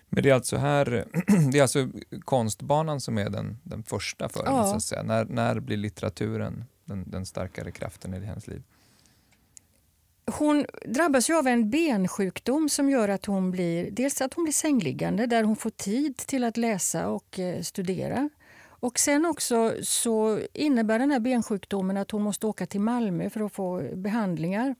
[0.08, 1.04] Men det är alltså här,
[1.52, 1.88] det är alltså
[2.24, 4.56] konstbanan som är den, den första för henne.
[4.56, 4.80] Ja.
[4.80, 8.62] Så När, när blir litteraturen den, den starkare kraften i hennes liv?
[10.26, 14.52] Hon drabbas ju av en bensjukdom som gör att hon blir, dels att hon blir
[14.52, 18.28] sängliggande där hon får tid till att läsa och eh, studera.
[18.84, 23.40] Och sen också så innebär den här bensjukdomen att hon måste åka till Malmö för
[23.40, 24.74] att få behandlingar.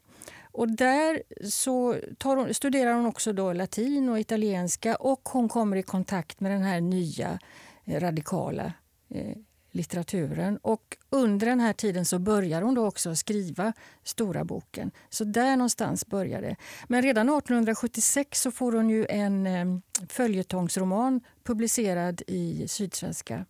[0.53, 5.83] Och där så hon, studerar hon också då latin och italienska och hon kommer i
[5.83, 7.39] kontakt med den här nya
[7.85, 8.73] eh, radikala
[9.09, 9.37] eh,
[9.71, 10.57] litteraturen.
[10.57, 14.91] Och under den här tiden så börjar hon då också skriva Stora boken.
[15.11, 16.57] Så där någonstans börjar det.
[16.89, 19.65] Men redan 1876 så får hon ju en eh,
[20.09, 23.45] följetongsroman publicerad i Sydsvenska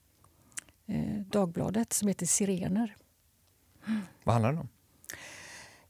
[1.27, 2.97] Dagbladet som heter Sirener.
[4.25, 4.69] Vad handlar den om?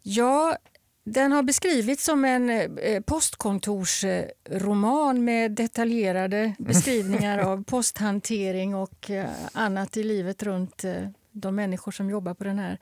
[0.02, 0.56] Ja,
[1.04, 9.96] den har beskrivits som en eh, postkontorsroman med detaljerade beskrivningar av posthantering och eh, annat
[9.96, 12.78] i livet runt eh, de människor som jobbar på, den här,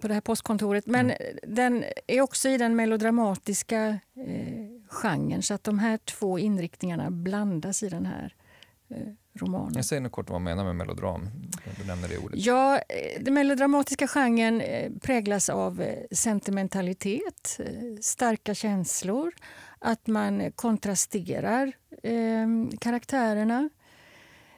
[0.00, 0.86] på det här postkontoret.
[0.86, 1.38] Men mm.
[1.42, 3.98] den är också i den melodramatiska
[4.88, 8.34] genren så att de här två inriktningarna blandas i den här
[9.34, 9.72] romanen.
[9.74, 11.28] Jag säger något kort vad man menar med melodram.
[11.78, 12.38] Du nämner det ordet.
[12.38, 17.60] Ja, eh, den melodramatiska genren eh, präglas av eh, sentimentalitet,
[18.00, 19.32] starka känslor,
[19.78, 22.46] att man kontrasterar eh,
[22.80, 23.68] karaktärerna.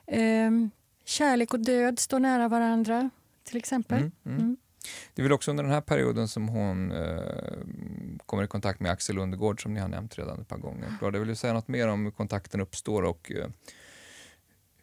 [0.06, 0.50] Eh,
[1.04, 3.10] kärlek och död står nära varandra,
[3.44, 3.98] till exempel.
[3.98, 4.38] Mm, mm.
[4.38, 4.56] Mm.
[5.14, 7.22] Det är väl också under den här perioden som hon eh,
[8.26, 10.92] kommer i kontakt med Axel Undergård som ni har nämnt redan ett par gånger.
[11.00, 13.48] Jag vill du säga något mer om hur kontakten uppstår och eh,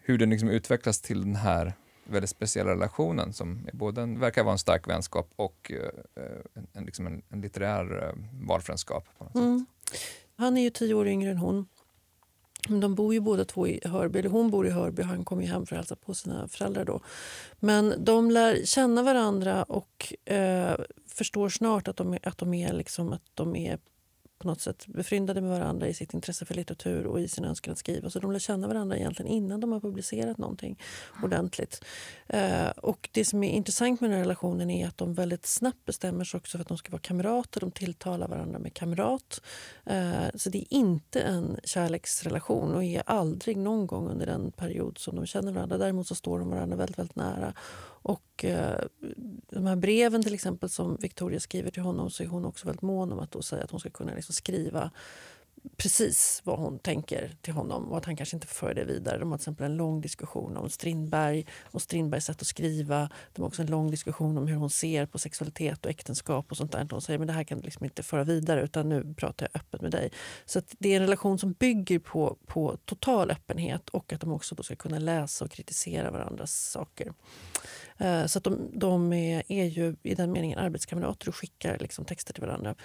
[0.02, 4.54] hur den liksom utvecklas till den här väldigt speciella relationen som både en, verkar vara
[4.54, 5.90] en stark vänskap och uh,
[6.54, 8.14] en, en, liksom en, en litterär uh,
[8.48, 9.08] valfränskap.
[9.18, 9.66] På något mm.
[10.36, 11.68] Han är ju tio år yngre än hon.
[12.70, 15.26] Men de bor ju båda två i Hörby, eller hon bor i Hörby och han
[15.26, 17.00] kommer hem för att hälsa på sina föräldrar då.
[17.60, 20.76] Men de lär känna varandra och eh,
[21.08, 23.80] förstår snart att de, att de är, liksom, att de är
[24.42, 27.72] på något sätt befryndade med varandra i sitt intresse för litteratur och i sin önskan
[27.72, 28.10] att skriva.
[28.10, 30.80] Så de lär känna varandra egentligen innan de har publicerat någonting
[31.24, 31.86] ordentligt.
[32.28, 35.86] Eh, och det som är intressant med den här relationen är att de väldigt snabbt
[35.86, 37.60] bestämmer sig också för att de ska vara kamrater.
[37.60, 39.42] De tilltalar varandra med kamrat.
[39.86, 44.98] Eh, så det är inte en kärleksrelation och är aldrig någon gång under den period
[44.98, 45.78] som de känner varandra.
[45.78, 47.54] Däremot så står de varandra väldigt, väldigt nära.
[48.02, 48.80] Och eh,
[49.50, 52.82] de här breven till exempel som Victoria skriver till honom så är hon också väldigt
[52.82, 54.92] mån om att då säga att hon ska kunna liksom skriva
[55.78, 59.18] precis vad hon tänker till honom och att han kanske inte för det vidare.
[59.18, 63.10] De har till exempel en lång diskussion om Strindberg och Strindbergs sätt att skriva.
[63.34, 66.58] De har också en lång diskussion om hur hon ser på sexualitet och äktenskap och
[66.58, 66.88] sånt där.
[66.92, 69.62] Hon säger men det här kan du liksom inte föra vidare utan nu pratar jag
[69.62, 70.12] öppet med dig.
[70.46, 74.56] Så det är en relation som bygger på, på total öppenhet och att de också
[74.56, 77.14] då ska kunna läsa och kritisera varandras saker.
[78.02, 82.06] Eh, så att de, de är, är, ju i den meningen arbetskamrater och skickar liksom
[82.06, 82.76] texter till varandra.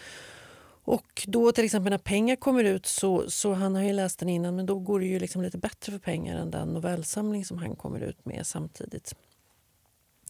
[0.84, 4.28] Och då till exempel när pengar kommer ut, så, så han har ju läst den
[4.28, 7.58] innan, men då går det ju liksom lite bättre för pengar än den novellsamling som
[7.58, 9.14] han kommer ut med samtidigt.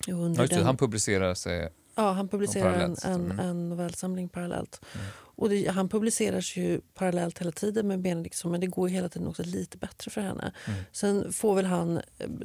[0.09, 4.81] Under den, han publicerar sig Ja, han publicerar en, en, en novellsamling parallellt.
[4.95, 5.07] Mm.
[5.37, 9.29] Och det, han publiceras ju parallellt hela tiden med Benediktsson men det går hela tiden
[9.29, 10.53] också lite bättre för henne.
[10.67, 10.81] Mm.
[10.93, 12.01] Sen får väl han,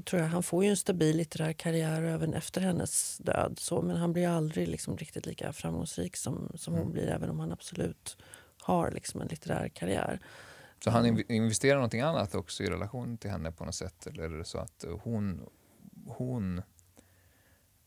[0.05, 3.59] tror jag, han får ju en stabil litterär karriär även efter hennes död.
[3.59, 6.85] Så, men han blir aldrig liksom riktigt lika framgångsrik som, som mm.
[6.85, 8.17] hon blir även om han absolut
[8.61, 10.19] har liksom en litterär karriär.
[10.83, 11.23] Så han mm.
[11.29, 14.07] investerar någonting annat också i relation till henne på något sätt?
[14.07, 15.49] Eller är det så att hon,
[16.07, 16.61] hon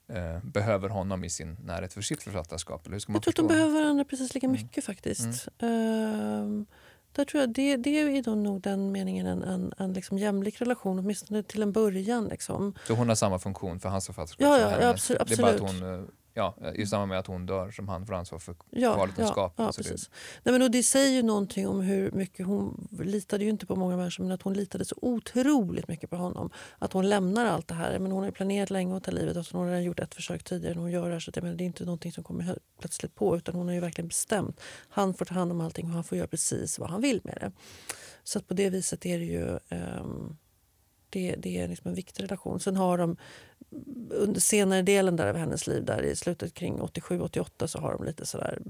[0.09, 2.87] eh, behöver honom i sin närhet för sitt författarskap?
[2.87, 4.63] Eller hur ska man jag tror att de behöver varandra precis lika mm.
[4.63, 5.49] mycket faktiskt.
[5.59, 6.61] Mm.
[6.61, 6.65] Uh,
[7.13, 10.99] där tror jag, det, det är nog den meningen en, en, en liksom jämlik relation,
[10.99, 12.29] åtminstone till en början.
[12.29, 12.75] Liksom.
[12.87, 15.55] Så hon har samma funktion för hans författarskap ja, ja, ja absolut, Det är bara
[15.55, 18.95] att hon ja, i samband med att hon dör som han får ansvar för ja,
[18.95, 19.55] kvarlåtenskap.
[19.57, 20.11] Ja, ja, precis.
[20.43, 23.77] Nej, men och det säger ju någonting om hur mycket hon litade ju inte på
[23.77, 26.51] många människor men att hon litade så otroligt mycket på honom.
[26.79, 27.99] Att hon lämnar allt det här.
[27.99, 30.45] Men hon har planerat länge att ta livet och hon har redan gjort ett försök
[30.45, 30.79] tidigare.
[30.79, 33.37] Hon gör det, här, så det, men det är inte någonting som kommer plötsligt på
[33.37, 34.61] utan hon har ju verkligen bestämt.
[34.89, 37.39] Han får ta hand om allting och han får göra precis vad han vill med
[37.41, 37.53] det.
[38.25, 39.59] Så på det viset är det ju
[40.01, 40.37] um,
[41.15, 42.61] det, det är liksom en viktig relation.
[42.61, 43.17] Sen har de
[44.11, 48.05] under senare delen där av hennes liv, där i slutet kring 87-88 så har de
[48.05, 48.63] lite sådär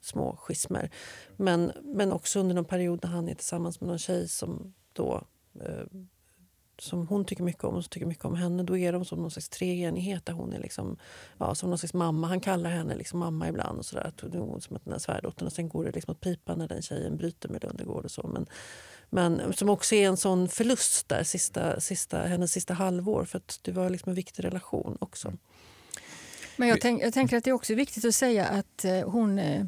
[0.00, 0.90] små schismer.
[1.36, 5.24] Men, men också under någon period när han är tillsammans med någon tjej som då
[5.60, 5.84] eh,
[6.82, 8.62] som hon tycker mycket om och som tycker mycket om henne.
[8.62, 10.96] Då är de som någon slags treenighet där hon är liksom,
[11.38, 12.26] ja, som någon slags mamma.
[12.26, 14.12] Han kallar henne liksom mamma ibland och sådär.
[14.60, 15.46] Som att den är svärdottern.
[15.46, 18.26] Och sen går det liksom åt pipan när den tjejen bryter med Lundegård och så.
[18.26, 18.46] Men,
[19.10, 23.24] men som också är en sån förlust där, sista, sista, hennes sista halvår.
[23.24, 25.32] För att det var liksom en viktig relation också.
[26.56, 29.38] Men jag, tänk, jag tänker att det är också viktigt att säga att eh, hon
[29.38, 29.64] eh,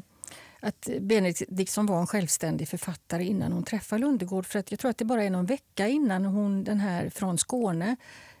[0.63, 4.45] att Benediktsson var en självständig författare innan hon träffade Lundegård.
[4.45, 7.37] För att jag tror att det bara är någon vecka innan hon, den här Från
[7.37, 7.95] Skåne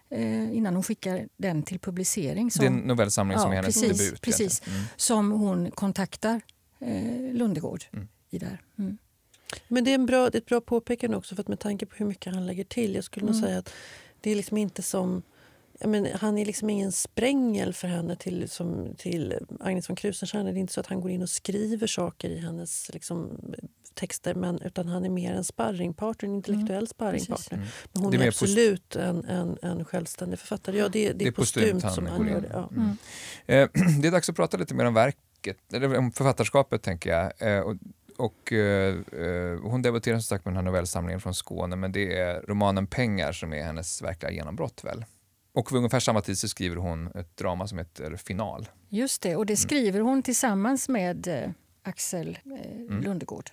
[0.09, 2.51] eh, innan hon skickar den till publicering.
[2.51, 4.21] Som, det är en novellsamling som är hennes precis, debut.
[4.21, 4.81] Precis, mm.
[4.95, 6.41] Som hon kontaktar
[6.79, 8.07] eh, Lundegård mm.
[8.29, 8.61] i där.
[8.77, 8.97] Mm.
[9.67, 11.85] Men det är, en bra, det är ett bra påpekande också för att med tanke
[11.85, 12.95] på hur mycket han lägger till.
[12.95, 13.47] Jag skulle nog mm.
[13.47, 13.73] säga att
[14.21, 15.21] det är liksom inte som...
[15.85, 20.51] Men, han är liksom ingen sprängel för henne till, som, till Agnes von Krusenstjerna.
[20.51, 23.39] Det är inte så att han går in och skriver saker i hennes liksom,
[23.93, 26.87] texter men, utan han är mer en sparringpartner, en intellektuell mm.
[26.87, 27.57] sparringpartner.
[27.57, 27.69] Mm.
[27.91, 30.77] Men hon är, är absolut en, en, en självständig författare.
[30.77, 32.49] Ja, det, det, det är postumt som han gör det.
[32.53, 32.69] Ja.
[32.71, 32.97] Mm.
[33.45, 33.69] Eh,
[34.01, 37.55] det är dags att prata lite mer om verket, eller om författarskapet tänker jag.
[37.57, 37.75] Eh, och
[38.17, 42.17] och, eh, eh, hon debuterade som sagt med den här novellsamlingen från Skåne men det
[42.17, 45.05] är romanen Pengar som är hennes verkliga genombrott väl?
[45.53, 48.69] Och vid ungefär samma tid så skriver hon ett drama som heter Final.
[48.89, 49.57] Just det, och det mm.
[49.57, 51.49] skriver hon tillsammans med eh,
[51.83, 53.01] Axel eh, mm.
[53.01, 53.49] Lundegård.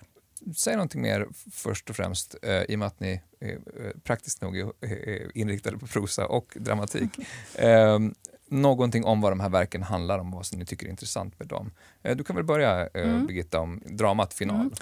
[0.55, 3.57] Säg någonting mer först och främst eh, i och med att ni eh,
[4.03, 7.09] praktiskt nog är inriktade på prosa och dramatik.
[8.51, 11.39] Någonting om vad de här verken handlar om och vad som ni tycker är intressant
[11.39, 11.71] med dem.
[12.03, 13.25] Eh, du kan väl börja eh, mm.
[13.25, 14.55] Birgitta om dramat Final.
[14.55, 14.73] Mm.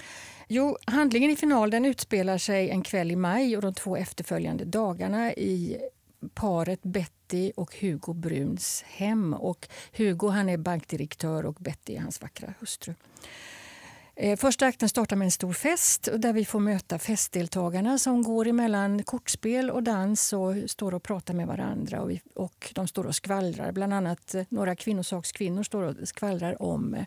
[0.48, 4.64] Jo, handlingen i Final den utspelar sig en kväll i maj och de två efterföljande
[4.64, 5.76] dagarna i
[6.34, 9.34] paret Betty och Hugo Bruns hem.
[9.34, 12.94] Och Hugo han är bankdirektör och Betty är hans vackra hustru.
[14.22, 18.46] Eh, första akten startar med en stor fest där vi får möta festdeltagarna som går
[18.46, 22.02] emellan kortspel och dans och står och pratar med varandra.
[22.02, 23.72] Och, vi, och De står och skvallrar.
[23.72, 27.04] Bland annat eh, några kvinnosakskvinnor står och skvallrar om eh,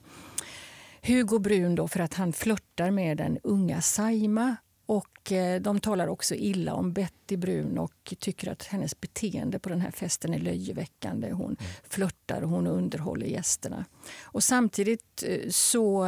[1.02, 6.36] Hugo Brun då för att han flörtar med den unga Saima Och De talar också
[6.36, 11.32] illa om Betty Brun och tycker att hennes beteende på den här festen är löjeväckande.
[11.32, 11.58] Hon mm.
[11.90, 13.86] flörtar och hon underhåller gästerna.
[14.24, 16.06] Och samtidigt så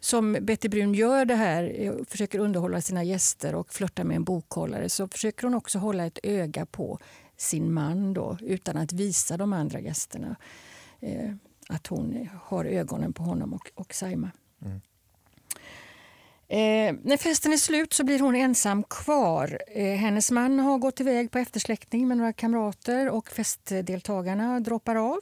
[0.00, 4.24] som Betty Brun gör det här, eh, försöker underhålla sina gäster och flörta med en
[4.24, 6.98] bokhållare så försöker hon också hålla ett öga på
[7.36, 10.36] sin man då, utan att visa de andra gästerna
[11.00, 11.32] eh,
[11.68, 14.30] att hon har ögonen på honom och, och Saima.
[14.64, 14.80] Mm.
[16.50, 19.58] Eh, när festen är slut så blir hon ensam kvar.
[19.66, 25.18] Eh, hennes man har gått iväg på eftersläckning med några kamrater och festdeltagarna droppar av.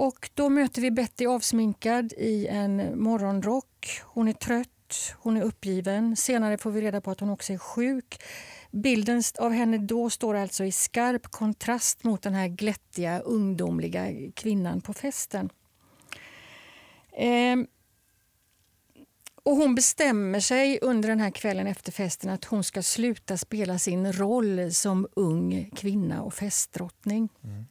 [0.00, 4.00] Och då möter vi Betty avsminkad i en morgonrock.
[4.04, 6.16] Hon är trött, hon är uppgiven.
[6.16, 8.22] Senare får vi reda på att hon också är sjuk.
[8.70, 14.80] Bilden av henne då står alltså i skarp kontrast mot den här glättiga, ungdomliga kvinnan
[14.80, 15.50] på festen.
[17.12, 17.56] Eh,
[19.42, 23.78] och hon bestämmer sig under den här kvällen efter festen att hon ska sluta spela
[23.78, 27.28] sin roll som ung kvinna och festdrottning.
[27.44, 27.66] Mm.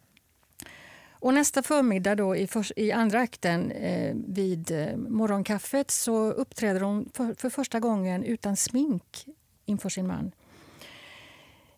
[1.19, 6.82] Och nästa förmiddag då, i, för, i andra akten eh, vid eh, morgonkaffet så uppträder
[6.82, 9.25] hon för, för, första gången utan smink
[9.65, 10.32] inför sin man.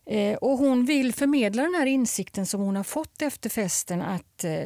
[0.06, 4.43] Eh, och hon vill förmedla den här insikten som hon har fått efter festen att
[4.43, 4.65] eh,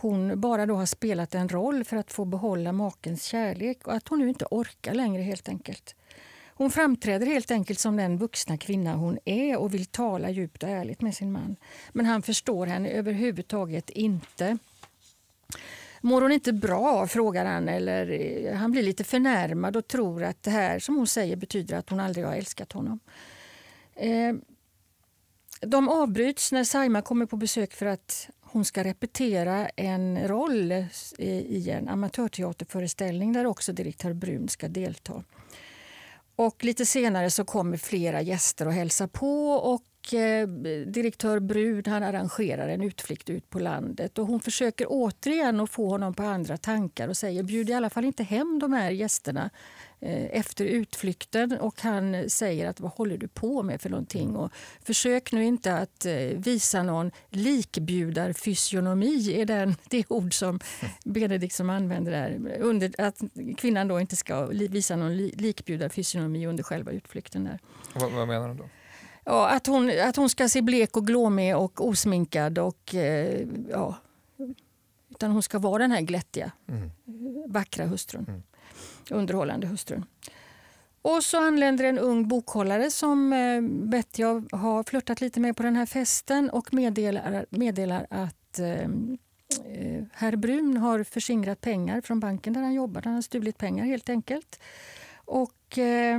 [0.00, 4.08] hon bara då har spelat en roll för att få behålla makens kärlek och att
[4.08, 5.94] hon nu inte orkar längre helt enkelt.
[6.60, 10.68] Hon framträder helt enkelt som den vuxna kvinna hon är och vill tala djupt och
[10.68, 11.56] ärligt med sin man.
[11.92, 14.58] Men han förstår henne överhuvudtaget inte.
[16.00, 17.06] Mår hon inte bra?
[17.06, 17.68] frågar han.
[17.68, 21.76] Eller, eh, han blir lite förnärmad och tror att det här som hon säger betyder
[21.76, 23.00] att hon aldrig har älskat honom.
[23.94, 24.34] Eh,
[25.60, 30.86] de avbryts när Saima kommer på besök för att hon ska repetera en roll eh,
[31.18, 35.24] i en amatörteaterföreställning där också direktör Brun ska delta.
[36.40, 40.48] Och lite senare så kommer flera gäster och hälsar på och eh,
[40.86, 44.18] direktör Brud han arrangerar en utflykt ut på landet.
[44.18, 47.90] Och hon försöker återigen att få honom på andra tankar och säger bjud i alla
[47.90, 49.50] fall inte hem de här gästerna
[50.02, 54.36] efter utflykten och han säger att vad håller du på med för någonting?
[54.36, 60.60] Och försök nu inte att eh, visa någon likbjudarfysionomi, är den, det ord som
[61.04, 62.58] Benedikt som använder där.
[62.60, 63.20] Under, att
[63.56, 67.44] kvinnan då inte ska visa någon likbjudarfysionomi under själva utflykten.
[67.44, 67.58] Där.
[67.94, 68.68] Vad, vad menar du då?
[69.24, 72.58] Ja, att, hon, att hon ska se blek och glåmig och osminkad.
[72.58, 73.96] Och, eh, ja,
[75.10, 76.90] utan hon ska vara den här glättiga, mm.
[77.46, 78.24] vackra hustrun.
[78.28, 78.42] Mm
[79.12, 80.04] underhållande hustrun.
[81.02, 85.76] Och så anländer en ung bokhållare som eh, Betty har flörtat lite med på den
[85.76, 88.80] här festen och meddelar, meddelar att eh,
[89.64, 93.02] eh, herr Brun har förskingrat pengar från banken där han jobbar.
[93.02, 94.60] Han har stulit pengar helt enkelt.
[95.14, 96.18] Och eh,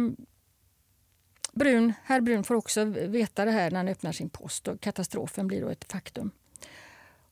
[1.54, 5.47] Brun, herr Brun får också veta det här när han öppnar sin post och katastrofen
[5.47, 6.32] blir då ett faktum.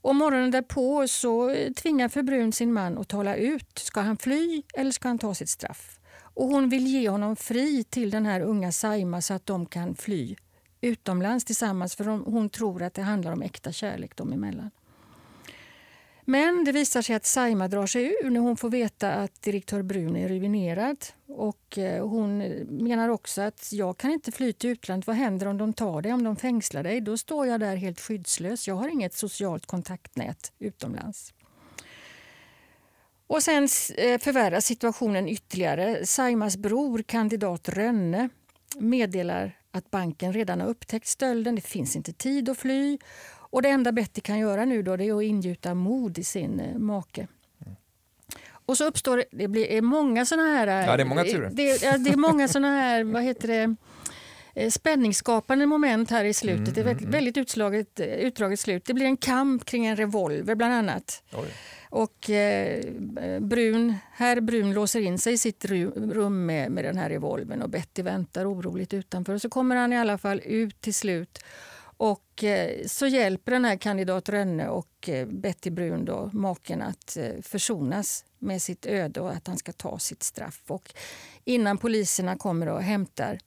[0.02, 3.80] Och morgonen därpå så eh, tvingar fru Brun sin man att tala ut.
[3.80, 6.00] Ska han fly eller ska han ta sitt straff?
[6.34, 9.96] Och hon vill ge honom fri till den här unga Saima så att de kan
[9.96, 10.36] fly
[10.82, 14.72] utomlands tillsammans för hon tror att det handlar om äkta kärlek dem emellan.
[16.30, 19.82] Men det visar sig att Saima drar sig ur när hon får veta att direktör
[19.82, 21.06] Brun är ruinerad.
[21.28, 25.08] Och eh, hon eh, menar också att jag kan inte fly till utlandet.
[25.08, 27.02] Vad händer om de tar dig, om de fängslar dig?
[27.02, 28.68] Då står jag där helt skyddslös.
[28.68, 31.34] Jag har inget socialt kontaktnät utomlands.
[33.28, 33.64] Och sen
[33.98, 36.06] eh, förvärras situationen ytterligare.
[36.06, 38.30] Saimas bror, kandidat Rönne,
[38.76, 41.56] meddelar att banken redan har upptäckt stölden.
[41.56, 42.98] Det finns inte tid att fly
[43.50, 46.60] och det enda Betty kan göra nu då, det är att ingjuta mod i sin
[46.60, 47.28] eh, make.
[48.70, 50.88] Och så uppstår det blir många såna här...
[50.88, 51.50] Ja, det är många turer.
[51.54, 53.76] Det, ja, det är många såna här, vad heter det,
[54.56, 56.60] eh, spänningsskapande moment här i slutet.
[56.60, 58.86] Mm, det är väldigt, mm, väldigt utslaget, utdraget slut.
[58.86, 61.24] Det blir en kamp kring en revolver bland annat.
[61.34, 61.48] Oj.
[61.90, 62.84] Och eh,
[63.40, 67.70] Brun, herr Brun låser in sig i sitt rum med, med den här revolvern och
[67.70, 69.34] Betty väntar oroligt utanför.
[69.34, 71.40] Och så kommer han i alla fall ut till slut
[72.00, 77.18] och eh, så hjälper den här kandidat Rönne och eh, Betty Brun då, maken att
[77.18, 80.62] eh, försonas med sitt öde och att han ska ta sitt straff.
[80.68, 80.94] Och
[81.44, 83.40] innan poliserna kommer och hämtar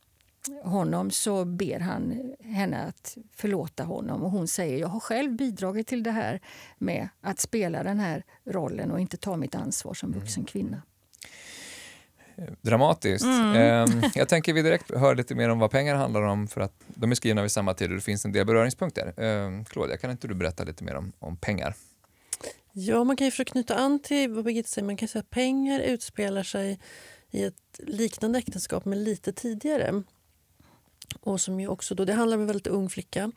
[0.62, 5.86] honom så ber han henne att förlåta honom och hon säger jag har själv bidragit
[5.86, 6.40] till det här
[6.78, 10.46] med att spela den här rollen och inte ta mitt ansvar som vuxen mm.
[10.46, 10.82] kvinna
[12.61, 13.24] dramatiskt.
[13.24, 13.57] Mm.
[13.57, 16.72] Ehm, jag tänker vi direkt hör lite mer om vad pengar handlar om för att
[16.87, 19.20] de är skrivna vid samma tid och det finns en del beröringspunkter.
[19.20, 21.74] Ehm, Claudia, kan inte du berätta lite mer om, om pengar?
[22.72, 25.20] Ja, man kan ju för att knyta an till vad Birgitta säger, man kan säga
[25.20, 26.80] att pengar utspelar sig
[27.30, 30.03] i ett liknande äktenskap men lite tidigare.
[31.20, 33.33] Och som ju också då, det handlar om en väldigt ung flicka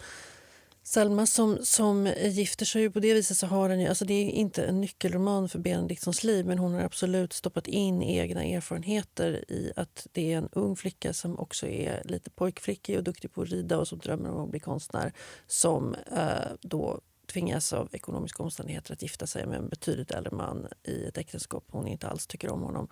[0.88, 4.66] Selma som, som gifter sig på det viset så har den alltså det är inte
[4.66, 10.08] en nyckelroman för Benediktssons liv men hon har absolut stoppat in egna erfarenheter i att
[10.12, 13.78] det är en ung flicka som också är lite pojkflickig och duktig på att rida
[13.78, 15.14] och som drömmer om att bli konstnär
[15.48, 20.68] som eh, då tvingas av ekonomiska omständigheter att gifta sig med en betydligt äldre man
[20.84, 22.88] i ett äktenskap hon inte alls tycker om honom.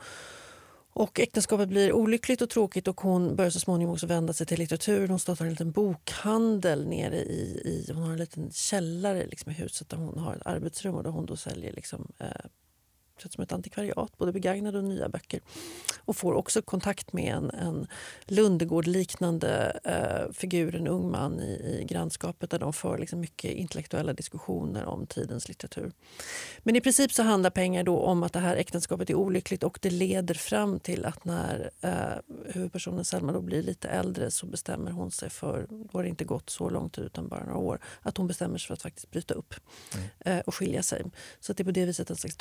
[0.95, 4.59] Och äktenskapet blir olyckligt och tråkigt och hon börjar så småningom också vända sig till
[4.59, 5.09] litteraturen.
[5.09, 9.55] Hon startar en liten bokhandel nere i, i hon har en liten källare liksom i
[9.55, 12.27] huset där hon har ett arbetsrum och där hon då säljer liksom, eh,
[13.17, 15.39] som ett antikvariat, både begagnade och nya böcker.
[16.05, 17.87] Och får också kontakt med en, en
[18.25, 24.13] Lundegård-liknande eh, figur, en ung man i, i grannskapet där de för liksom mycket intellektuella
[24.13, 25.91] diskussioner om tidens litteratur.
[26.59, 29.79] Men i princip så handlar pengar då om att det här äktenskapet är olyckligt och
[29.81, 34.91] det leder fram till att när eh, huvudpersonen Selma då blir lite äldre så bestämmer
[34.91, 37.79] hon sig för, då har det inte gått så lång tid utan bara några år,
[38.01, 39.53] att hon bestämmer sig för att faktiskt bryta upp
[39.95, 40.07] mm.
[40.19, 41.03] eh, och skilja sig.
[41.39, 42.37] Så det är på det viset en slags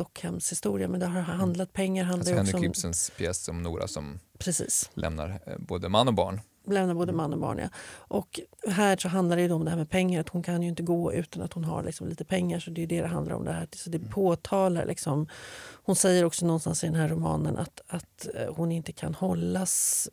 [0.62, 0.88] Stockholmshistoria.
[0.88, 2.04] Men det har handlat pengar.
[2.04, 2.64] Handlar alltså Henrik om...
[2.64, 4.90] Ibsens pjäs om Nora som Precis.
[4.94, 7.58] lämnar eh, både man och barn lämnar både man och barn.
[7.58, 7.68] Ja.
[8.08, 10.20] Och här så handlar det om det här med pengar.
[10.20, 12.60] Att hon kan ju inte gå utan att hon har liksom lite pengar.
[12.60, 13.44] Så det är det det handlar om.
[13.44, 13.68] det här.
[13.72, 14.10] Så det mm.
[14.10, 15.26] påtalar liksom,
[15.84, 20.08] Hon säger också någonstans i den här romanen att, att eh, hon inte kan hållas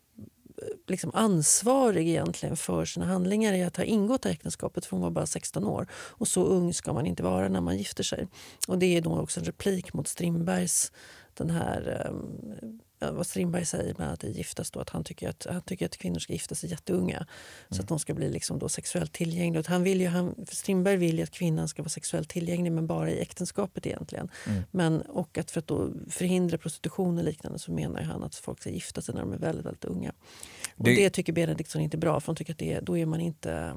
[0.88, 5.26] liksom ansvarig egentligen för sina handlingar i att ha ingått äktenskapet för hon var bara
[5.26, 5.88] 16 år.
[5.94, 8.28] Och så ung ska man inte vara när man gifter sig.
[8.68, 10.92] Och det är då också en replik mot Strindbergs
[11.34, 15.62] den här um, vad Strindberg säger med att giftas då, att han tycker att, han
[15.62, 17.28] tycker att kvinnor ska gifta sig jätteunga mm.
[17.70, 19.64] så att de ska bli liksom då sexuellt tillgängliga.
[19.68, 23.12] Han vill ju, han, Strindberg vill ju att kvinnan ska vara sexuellt tillgänglig men bara
[23.12, 24.30] i äktenskapet egentligen.
[24.48, 24.64] Mm.
[24.72, 28.62] Men, och att för att då förhindra prostitution och liknande så menar han att folk
[28.62, 30.12] ska gifta sig när de är väldigt, väldigt unga.
[30.76, 33.06] Och det, det tycker Benediktsson inte är bra för hon tycker att det, då är
[33.06, 33.76] man inte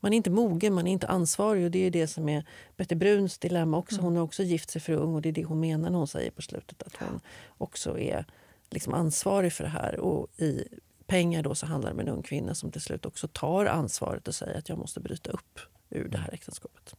[0.00, 1.64] man är inte mogen, man är inte ansvarig.
[1.64, 2.44] och Det är det som är
[2.76, 3.94] Betty Bruns dilemma också.
[3.94, 4.04] Mm.
[4.04, 6.08] Hon har också gift sig för ung och det är det hon menar när hon
[6.08, 7.20] säger på slutet att hon
[7.58, 8.24] också är
[8.70, 10.00] liksom ansvarig för det här.
[10.00, 10.68] Och i
[11.06, 14.28] pengar då så handlar det om en ung kvinna som till slut också tar ansvaret
[14.28, 15.60] och säger att jag måste bryta upp
[15.90, 16.94] ur det här äktenskapet.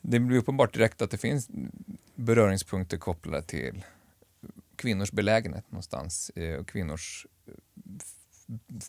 [0.00, 1.48] Det blir uppenbart direkt att det finns
[2.14, 3.84] beröringspunkter kopplade till
[4.76, 7.26] kvinnors belägenhet någonstans eh, och kvinnors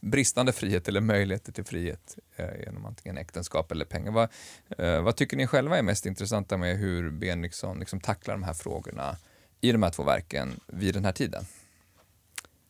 [0.01, 4.11] bristande frihet eller möjligheter till frihet eh, genom antingen äktenskap eller pengar.
[4.11, 4.29] Vad,
[4.77, 8.53] eh, vad tycker ni själva är mest intressanta med hur Benriksson liksom tacklar de här
[8.53, 9.17] frågorna
[9.61, 11.45] i de här två verken vid den här tiden?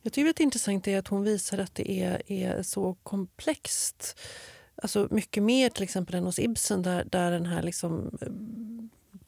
[0.01, 2.93] Jag tycker att det är intressant är att hon visar att det är, är så
[3.03, 4.19] komplext.
[4.75, 8.27] Alltså mycket mer till exempel än hos Ibsen där, där den här liksom eh,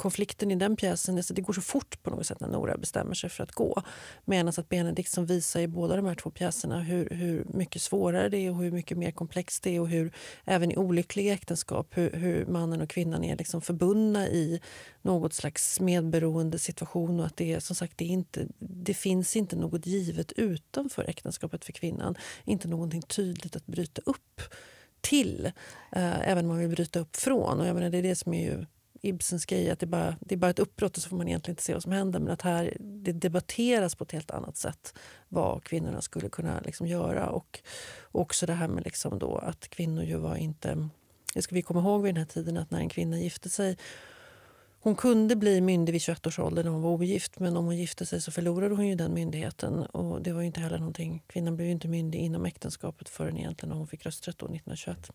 [0.02, 3.14] konflikten i den pjäsen, alltså det går så fort på något sätt när Nora bestämmer
[3.14, 3.84] sig för att gå.
[4.26, 8.38] Medan att Benediktsson visar i båda de här två pjäserna hur, hur mycket svårare det
[8.38, 10.12] är och hur mycket mer komplext det är och hur
[10.46, 14.62] även i olyckliga äktenskap hur, hur mannen och kvinnan är liksom förbundna i
[15.02, 19.36] något slags medberoende situation och att det är som sagt det, är inte, det finns
[19.36, 22.16] inte något givet utanför äktenskapet för kvinnan.
[22.44, 24.42] Inte någonting tydligt att bryta upp
[25.02, 25.46] till,
[25.92, 27.60] eh, även om man vill bryta upp från.
[27.60, 28.66] Och jag menar, det är det som är ju
[29.02, 31.54] Ibsens grej att det, bara, det är bara ett uppbrott och så får man egentligen
[31.54, 32.20] inte se vad som händer.
[32.20, 34.94] Men att här det debatteras på ett helt annat sätt
[35.30, 37.30] vad kvinnorna skulle kunna liksom göra.
[37.30, 37.60] Och
[38.12, 40.90] också det här med liksom då att kvinnor ju var inte...
[41.34, 43.78] Det ska vi komma ihåg vid den här tiden att när en kvinna gifte sig
[44.84, 47.78] hon kunde bli myndig vid 21 års ålder när hon var ogift men om hon
[47.78, 49.86] gifte sig så förlorade hon ju den myndigheten.
[49.86, 53.78] Och det var inte heller någonting, kvinnan blev inte myndig inom äktenskapet förrän egentligen när
[53.78, 55.12] hon fick rösträtt 1921.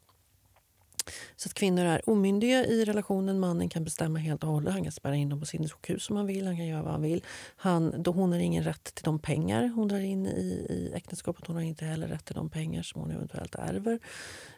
[1.36, 3.40] Så att kvinnor är omyndiga i relationen.
[3.40, 4.72] Mannen kan bestämma helt och hållet.
[4.72, 6.46] Han kan spärra in dem på sinnessjukhus om han vill.
[6.46, 7.24] Han kan göra vad han vill.
[7.56, 11.46] Han, då hon har ingen rätt till de pengar hon drar in i, i äktenskapet.
[11.46, 13.98] Hon har inte heller rätt till de pengar som hon eventuellt ärver.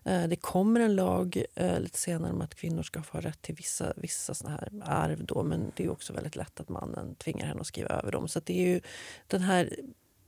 [0.05, 3.55] Eh, det kommer en lag eh, lite senare om att kvinnor ska få rätt till
[3.55, 5.25] vissa, vissa såna här arv.
[5.25, 8.29] Då, men det är också väldigt lätt att mannen tvingar henne att skriva över dem.
[8.29, 8.81] Så det är ju
[9.27, 9.77] den här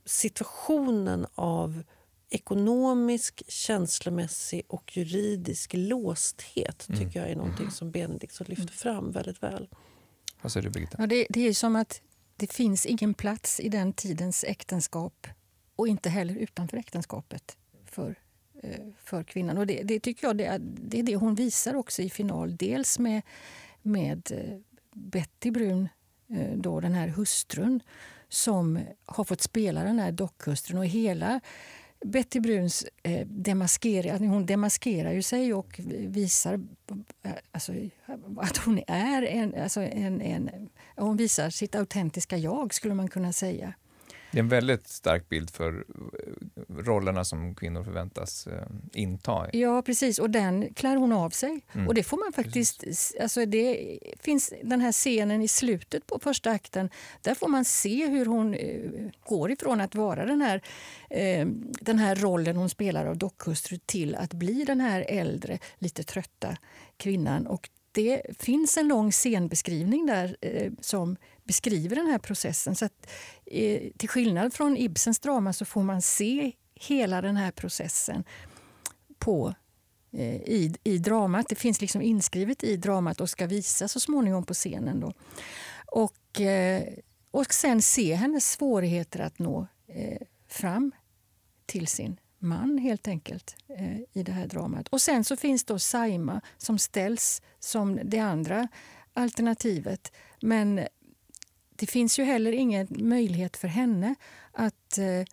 [0.05, 1.83] situationen av
[2.31, 7.01] ekonomisk, känslomässig och juridisk låsthet mm.
[7.01, 8.73] tycker jag är någonting som Benediktsson lyfter mm.
[8.73, 9.69] fram väldigt väl.
[10.41, 10.97] Vad säger du, Birgitta?
[10.99, 12.01] Ja, det, det är som att
[12.35, 15.27] det finns ingen plats i den tidens äktenskap
[15.75, 18.15] och inte heller utanför äktenskapet för,
[18.63, 19.57] eh, för kvinnan.
[19.57, 22.55] Och det, det tycker jag det är, det är det hon visar också i final.
[22.55, 23.21] Dels med,
[23.81, 24.59] med eh,
[24.93, 25.89] Betty Brun,
[26.29, 27.83] eh, då den här hustrun
[28.29, 30.77] som har fått spela den här dockhustrun.
[30.77, 31.41] Och hela
[32.05, 36.53] Betty Bruns eh, demaskering, hon demaskerar ju sig och visar
[37.23, 37.73] eh, alltså,
[38.37, 40.69] att hon är en, alltså en, en...
[40.95, 43.73] Hon visar sitt autentiska jag, skulle man kunna säga.
[44.31, 49.47] Det är en väldigt stark bild för eh, rollerna som kvinnor förväntas eh, inta.
[49.53, 50.19] Ja, precis.
[50.19, 51.61] Och den klär hon av sig.
[51.73, 51.87] Mm.
[51.87, 52.83] Och det får man faktiskt...
[53.21, 56.89] Alltså det finns den här scenen i slutet på första akten.
[57.21, 58.79] Där får man se hur hon eh,
[59.25, 60.61] går ifrån att vara den här,
[61.81, 66.57] den här rollen hon spelar av dockhustru till att bli den här äldre, lite trötta
[66.97, 67.47] kvinnan.
[67.47, 71.17] Och det finns en lång scenbeskrivning där eh, som
[71.51, 72.75] beskriver den här processen.
[72.75, 73.09] Så att,
[73.45, 78.23] eh, till skillnad från Ibsens drama så får man se hela den här processen
[79.19, 79.55] på,
[80.13, 81.45] eh, i, i dramat.
[81.49, 84.99] Det finns liksom inskrivet i dramat och ska visas så småningom på scenen.
[84.99, 85.13] Då.
[85.85, 86.83] Och, eh,
[87.31, 90.91] och sen se hennes svårigheter att nå eh, fram
[91.65, 94.87] till sin man helt enkelt eh, i det här dramat.
[94.87, 98.67] Och sen så finns då Saima som ställs som det andra
[99.13, 100.11] alternativet.
[100.41, 100.87] Men
[101.81, 104.15] det finns ju heller ingen möjlighet för henne
[104.51, 105.23] att eh,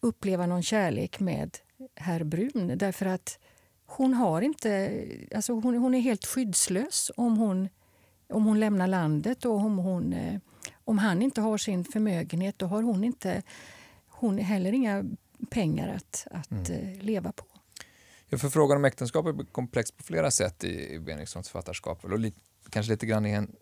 [0.00, 1.58] uppleva någon kärlek med
[1.94, 3.38] herr Brun därför att
[3.86, 5.02] hon har inte,
[5.34, 7.68] alltså hon, hon är helt skyddslös om hon,
[8.28, 10.40] om hon lämnar landet och om, hon, eh,
[10.84, 13.42] om han inte har sin förmögenhet då har hon inte
[14.06, 15.04] hon heller inga
[15.50, 16.72] pengar att, att mm.
[16.72, 17.44] Eh, leva på.
[18.28, 22.04] Ja, för frågan om äktenskap är komplex på flera sätt i, i Benediktsons författarskap.
[22.04, 22.10] Och
[22.70, 23.56] kanske lite grann i, en,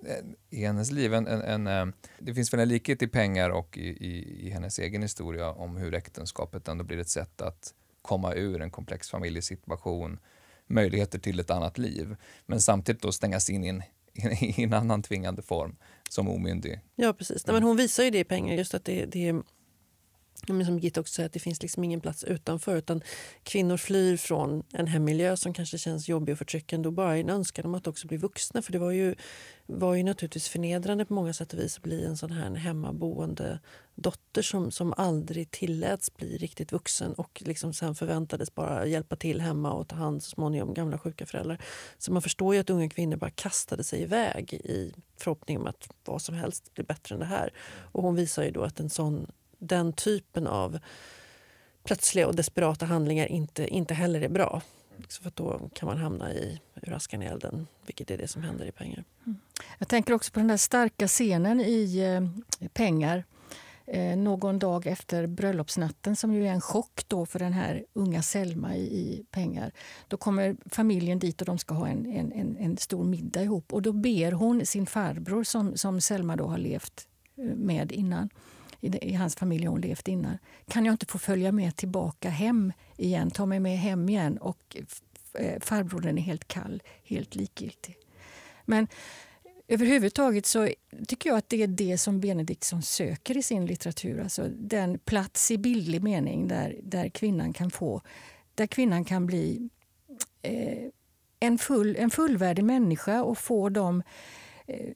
[0.51, 1.15] i hennes liv.
[1.15, 1.87] En, en, eh,
[2.19, 5.77] det finns väl en likhet i pengar och i, i, i, hennes egen historia om
[5.77, 10.19] hur äktenskapet ändå blir ett sätt att komma ur en komplex familjesituation,
[10.67, 13.83] möjligheter till ett annat liv, men samtidigt då stängas in i en,
[14.41, 15.77] i en annan tvingande form
[16.09, 16.81] som omyndig.
[16.97, 17.47] Ja, precis.
[17.47, 19.43] Nej, men hon visar ju det i pengar, just att det, det
[20.49, 22.77] men som Birgitta också säger, att det finns liksom ingen plats utanför.
[22.77, 23.03] Utan
[23.43, 27.67] kvinnor flyr från en hemmiljö som kanske känns jobbig och förtryckande och bara en önskan
[27.67, 28.63] om att också bli vuxna.
[28.63, 29.15] För det var ju,
[29.67, 33.59] var ju naturligtvis förnedrande på många sätt och vis att bli en sån här hemmaboende
[33.95, 39.41] dotter som, som aldrig tilläts bli riktigt vuxen och liksom sen förväntades bara hjälpa till
[39.41, 41.63] hemma och ta hand så småningom gamla sjuka föräldrar.
[41.99, 45.89] Så man förstår ju att unga kvinnor bara kastade sig iväg i förhoppning om att
[46.05, 47.53] vad som helst blir bättre än det här.
[47.93, 49.27] Och hon visar ju då att en sån
[49.63, 50.79] den typen av
[51.85, 54.63] plötsliga och desperata handlingar inte, inte heller är bra.
[55.09, 58.43] Så för då kan man hamna i ur askan i elden, vilket är det som
[58.43, 59.05] händer i Pengar.
[59.27, 59.39] Mm.
[59.79, 63.25] Jag tänker också på den där starka scenen i eh, Pengar
[63.87, 68.23] eh, någon dag efter bröllopsnatten som ju är en chock då för den här unga
[68.23, 69.73] Selma i, i Pengar.
[70.09, 73.73] Då kommer familjen dit och de ska ha en, en, en, en stor middag ihop
[73.73, 78.29] och då ber hon sin farbror som, som Selma då har levt eh, med innan
[78.83, 80.39] i, i hans familj hon levt innan.
[80.69, 84.39] Kan jag inte få följa med tillbaka hem igen, ta mig med hem igen?
[84.39, 84.77] Och
[85.35, 87.97] eh, farbrodern är helt kall, helt likgiltig.
[88.65, 88.89] Men
[89.69, 90.69] överhuvudtaget så
[91.09, 94.21] tycker jag att det är det som Benediktsson söker i sin litteratur.
[94.21, 98.03] Alltså den plats i bildlig mening där, där kvinnan kan få,
[98.55, 99.69] där kvinnan kan bli
[100.43, 100.89] eh,
[101.41, 104.03] en, full, en fullvärdig människa och få de
[104.67, 104.93] eh,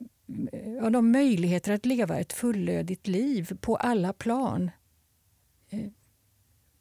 [0.80, 4.70] ja, de möjligheter att leva ett fullödigt liv på alla plan.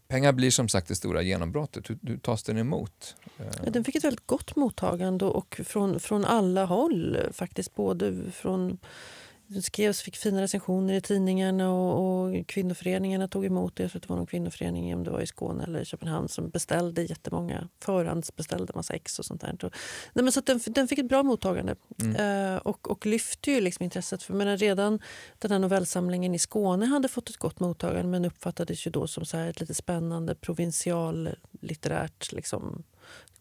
[0.08, 1.90] Pengar blir som sagt det stora genombrottet.
[1.90, 3.16] Hur, hur tas den emot?
[3.38, 7.18] Ja, den fick ett väldigt gott mottagande och från, från alla håll.
[7.32, 8.78] faktiskt Både från
[9.48, 13.84] det skrevs, fick fina recensioner i tidningarna och, och kvinnoföreningarna tog emot det.
[13.84, 16.50] Jag tror det var någon kvinnoförening, om det var i Skåne eller i Köpenhamn, som
[16.50, 19.66] beställde jättemånga, förhandsbeställde massa ex och sånt där.
[19.66, 19.74] Och,
[20.14, 22.52] nej, men så den, den fick ett bra mottagande mm.
[22.54, 24.24] uh, och, och lyfte ju liksom intresset.
[24.24, 25.00] För men redan
[25.40, 29.26] den här novellsamlingen i Skåne hade fått ett gott mottagande men uppfattades ju då som
[29.26, 31.30] så här ett lite spännande provinsial
[31.62, 32.84] litterärt liksom,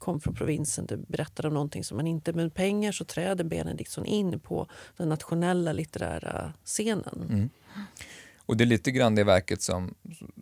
[0.05, 2.33] kom från provinsen, du berättade om någonting som man inte...
[2.33, 7.27] Med pengar så träder Benediktsson in på den nationella litterära scenen.
[7.31, 7.51] Mm.
[8.47, 9.95] Och det är lite grann det verket som,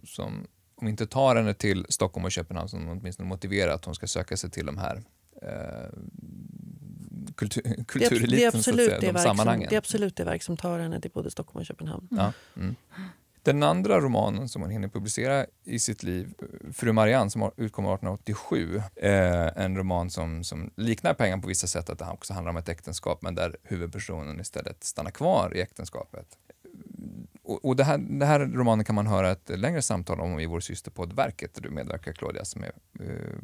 [0.05, 4.07] som om inte tar henne till Stockholm och Köpenhamn, som åtminstone motiverar att hon ska
[4.07, 5.03] söka sig till de här
[5.43, 5.99] eh,
[7.35, 9.63] kultur, kultureliten, det är, absolut så att säga, de sammanhangen.
[9.63, 12.09] Som, det är absolut det verk som tar henne till både Stockholm och Köpenhamn.
[12.11, 12.77] Ja, mm.
[13.45, 16.35] Den andra romanen som hon hinner publicera i sitt liv,
[16.73, 21.91] Fru Marianne, som utkom 1887, eh, en roman som, som liknar Pengar på vissa sätt,
[21.91, 26.27] att det också handlar om ett äktenskap, men där huvudpersonen istället stannar kvar i äktenskapet.
[27.43, 30.47] Och, och det, här, det här romanen kan man höra ett längre samtal om i
[30.47, 33.39] vår systerpodd Verket, där du medverkar Claudia, som är, eh,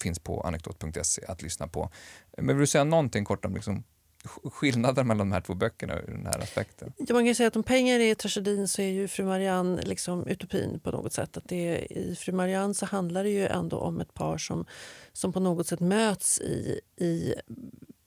[0.00, 1.90] finns på anekdot.se att lyssna på.
[2.36, 3.84] Men vill du säga någonting kort om liksom,
[4.26, 6.92] skillnaden mellan de här två böckerna ur den här aspekten?
[6.96, 10.26] Ja, man kan säga att om pengar är tragedin så är ju Fru Marianne liksom
[10.26, 11.36] utopin på något sätt.
[11.36, 14.66] Att det är, I Fru Marianne så handlar det ju ändå om ett par som,
[15.12, 17.34] som på något sätt möts i, i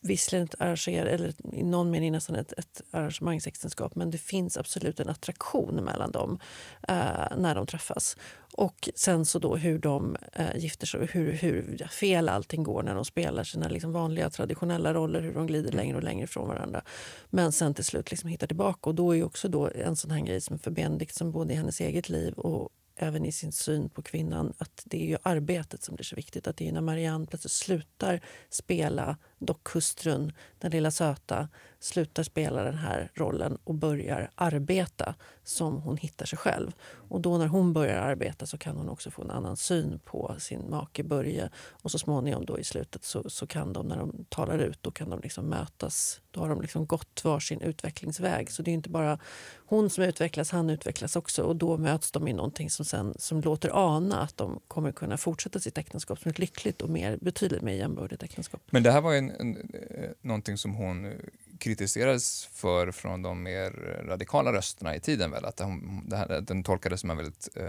[0.09, 4.99] visserligen ett arrangerat, eller i någon mening nästan ett, ett arrangemangsäktenskap men det finns absolut
[4.99, 6.39] en attraktion mellan dem
[6.87, 8.17] eh, när de träffas.
[8.53, 12.83] Och sen så då hur de eh, gifter sig och hur, hur fel allting går
[12.83, 16.47] när de spelar sina liksom vanliga traditionella roller, hur de glider längre och längre ifrån
[16.47, 16.81] varandra.
[17.29, 18.89] Men sen till slut liksom hittar tillbaka.
[18.89, 21.55] Och då är också då en sån här grej som för Benedikt, som både i
[21.55, 22.69] hennes eget liv och
[23.01, 26.47] även i sin syn på kvinnan att det är ju arbetet som blir så viktigt.
[26.47, 32.77] Att det är när Marianne plötsligt slutar spela dockhustrun, den lilla söta, slutar spela den
[32.77, 36.71] här rollen och börjar arbeta som hon hittar sig själv.
[36.83, 40.35] Och då när hon börjar arbeta så kan hon också få en annan syn på
[40.39, 41.49] sin make Börje.
[41.69, 44.91] Och så småningom då i slutet så, så kan de, när de talar ut, då
[44.91, 46.21] kan de liksom mötas.
[46.31, 48.51] Då har de liksom gått var sin utvecklingsväg.
[48.51, 49.19] Så det är inte bara
[49.65, 51.43] hon som utvecklas, han utvecklas också.
[51.43, 55.17] Och då möts de i någonting som, sen, som låter ana att de kommer kunna
[55.17, 58.61] fortsätta sitt äktenskap som ett lyckligt och mer, betydligt mer jämbördigt äktenskap.
[58.69, 61.13] Men det här var en, en, eh, någonting som hon
[61.59, 63.71] kritiserades för från de mer
[64.07, 65.31] radikala rösterna i tiden.
[65.31, 65.45] Väl?
[65.45, 66.09] Att den,
[66.41, 67.65] den tolkades som en väldigt eh,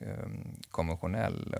[0.00, 0.28] eh
[0.70, 1.56] konventionell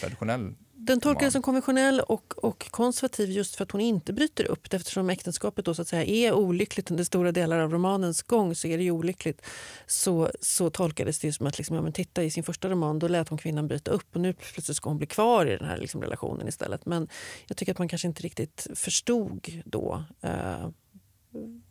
[0.00, 4.70] traditionell den tolkades som konventionell och, och konservativ just för att hon inte bryter upp
[4.70, 4.76] det.
[4.76, 8.68] Eftersom äktenskapet då så att säga är olyckligt under stora delar av romanens gång så
[8.68, 9.42] är det olyckligt.
[9.86, 13.08] Så, så tolkades det som att liksom, ja, men titta i sin första roman då
[13.08, 15.78] lät hon kvinnan bryta upp och nu plötsligt ska hon bli kvar i den här
[15.78, 16.86] liksom, relationen istället.
[16.86, 17.08] Men
[17.46, 20.68] jag tycker att man kanske inte riktigt förstod då eh,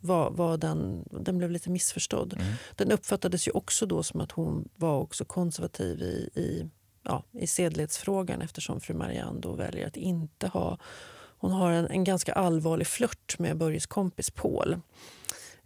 [0.00, 2.32] var, var den, den blev lite missförstådd.
[2.32, 2.52] Mm.
[2.76, 6.68] Den uppfattades ju också då som att hon var också konservativ i, i,
[7.02, 10.78] ja, i sedlighetsfrågan eftersom fru Marianne då väljer att inte ha...
[11.38, 14.80] Hon har en, en ganska allvarlig flört med Börjes kompis Paul.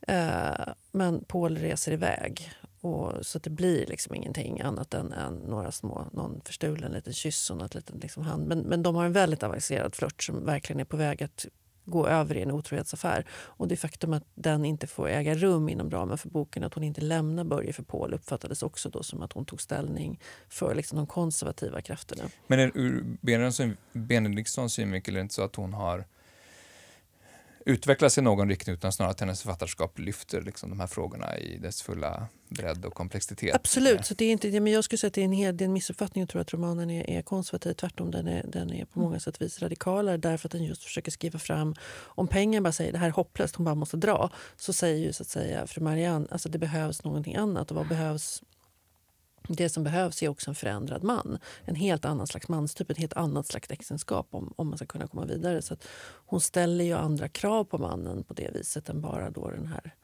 [0.00, 2.52] Eh, men Paul reser iväg.
[2.80, 7.50] Och, så det blir liksom ingenting annat än, än några små, någon förstulen liten kyss
[7.50, 8.46] och något liten liksom hand.
[8.46, 11.46] Men, men de har en väldigt avancerad flört som verkligen är på väg att
[11.84, 13.24] gå över i en otrohetsaffär.
[13.30, 16.84] Och det faktum att den inte får äga rum inom ramen för boken, att hon
[16.84, 20.96] inte lämnar Börje för Paul uppfattades också då som att hon tog ställning för liksom
[20.96, 22.22] de konservativa krafterna.
[22.46, 23.04] Men ur
[23.92, 26.04] Benediktssons synvinkel är det inte så att hon har
[27.66, 31.58] utvecklas i någon riktning utan snarare att hennes författarskap lyfter liksom, de här frågorna i
[31.58, 33.54] dess fulla bredd och komplexitet.
[33.54, 35.64] Absolut, så det är inte, men jag skulle säga att det är en, hel, det
[35.64, 37.72] är en missuppfattning att tro att romanen är, är konservativ.
[37.74, 41.10] Tvärtom, den är, den är på många sätt vis radikalare därför att den just försöker
[41.10, 44.72] skriva fram, om pengar bara säger det här är hopplöst, hon bara måste dra, så
[44.72, 48.42] säger ju så att säga fru Marianne, alltså det behövs någonting annat och vad behövs
[49.56, 51.38] det som behövs är också en förändrad man.
[51.64, 55.06] En helt annan slags manstyp, ett helt annat slags äktenskap om, om man ska kunna
[55.06, 55.62] komma vidare.
[55.62, 55.76] Så
[56.26, 59.94] hon ställer ju andra krav på mannen på det viset än bara då den här,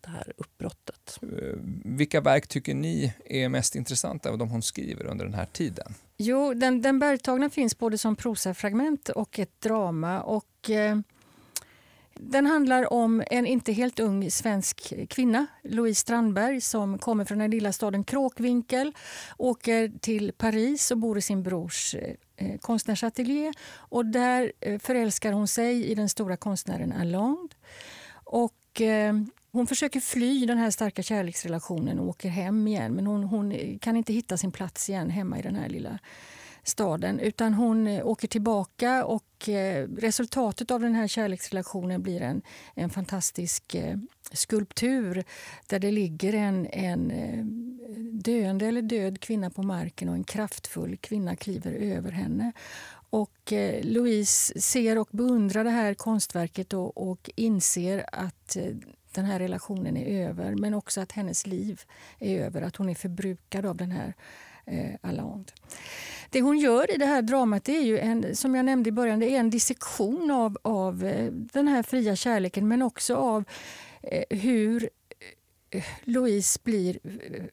[0.00, 1.18] det här uppbrottet.
[1.22, 5.46] Eh, vilka verk tycker ni är mest intressanta av de hon skriver under den här
[5.46, 5.94] tiden?
[6.16, 10.22] Jo, den, den bergtagna finns både som prosafragment och ett drama.
[10.22, 10.98] Och, eh,
[12.20, 17.50] den handlar om en inte helt ung svensk kvinna, Louise Strandberg som kommer från den
[17.50, 18.92] lilla staden Kråkvinkel,
[19.38, 23.52] åker till Paris och bor i sin brors eh, eh, konstnärsateljé.
[23.74, 27.54] Och där eh, förälskar hon sig i den stora konstnären Allende.
[28.24, 29.14] Och, eh,
[29.52, 33.96] hon försöker fly den här starka kärleksrelationen och åker hem igen men hon, hon kan
[33.96, 35.98] inte hitta sin plats igen hemma i den här lilla
[36.68, 42.42] staden utan hon eh, åker tillbaka och eh, resultatet av den här kärleksrelationen blir en,
[42.74, 43.96] en fantastisk eh,
[44.32, 45.24] skulptur
[45.66, 47.12] där det ligger en, en
[48.12, 52.52] döende eller död kvinna på marken och en kraftfull kvinna kliver över henne.
[53.10, 53.52] Och
[53.82, 58.56] Louise ser och beundrar det här konstverket och, och inser att
[59.16, 61.80] den här relationen är över men också att hennes liv
[62.18, 64.14] är över, att hon är förbrukad av den här eh,
[64.70, 65.52] Eh, Allende.
[66.30, 69.20] Det hon gör i det här dramat är ju en, som jag nämnde i början,
[69.20, 73.44] det är en dissektion av, av eh, den här fria kärleken men också av
[74.02, 74.90] eh, hur
[75.70, 76.98] eh, Louise blir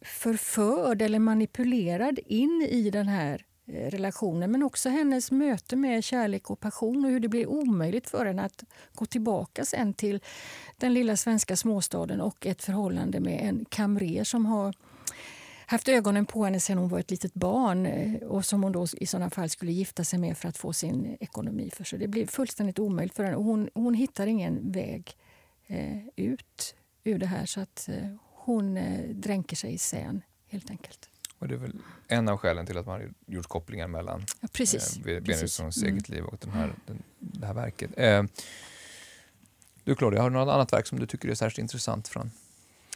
[0.01, 6.59] förförd eller manipulerad in i den här relationen men också hennes möte med kärlek och
[6.59, 10.19] passion och hur det blir omöjligt för henne att gå tillbaka sen till
[10.77, 14.73] den lilla svenska småstaden och ett förhållande med en kamrer som har
[15.73, 18.87] haft ögonen på henne sedan hon var ett litet barn eh, och som hon då
[18.97, 21.99] i sådana fall skulle gifta sig med för att få sin ekonomi för sig.
[21.99, 23.35] Det blir fullständigt omöjligt för henne.
[23.35, 25.17] Hon, hon hittar ingen väg
[25.67, 30.69] eh, ut ur det här så att eh, hon eh, dränker sig i sen helt
[30.69, 31.09] enkelt.
[31.39, 31.75] Och det är väl
[32.07, 35.93] en av skälen till att man har gjort kopplingar mellan ja, precis, eh, Benediktsons mm.
[35.93, 37.91] eget liv och den här, den, det här verket.
[37.97, 38.23] Eh,
[39.83, 42.31] du Claudia, har du något annat verk som du tycker är särskilt intressant från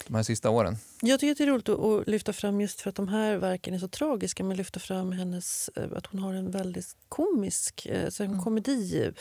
[0.05, 0.77] de här sista åren?
[1.01, 3.79] Jag tycker det är roligt att lyfta fram just för att de här verken är
[3.79, 8.23] så tragiska men lyfta fram hennes, eh, att hon har en väldigt komisk eh, så
[8.23, 8.43] en mm.
[8.43, 9.11] komedi.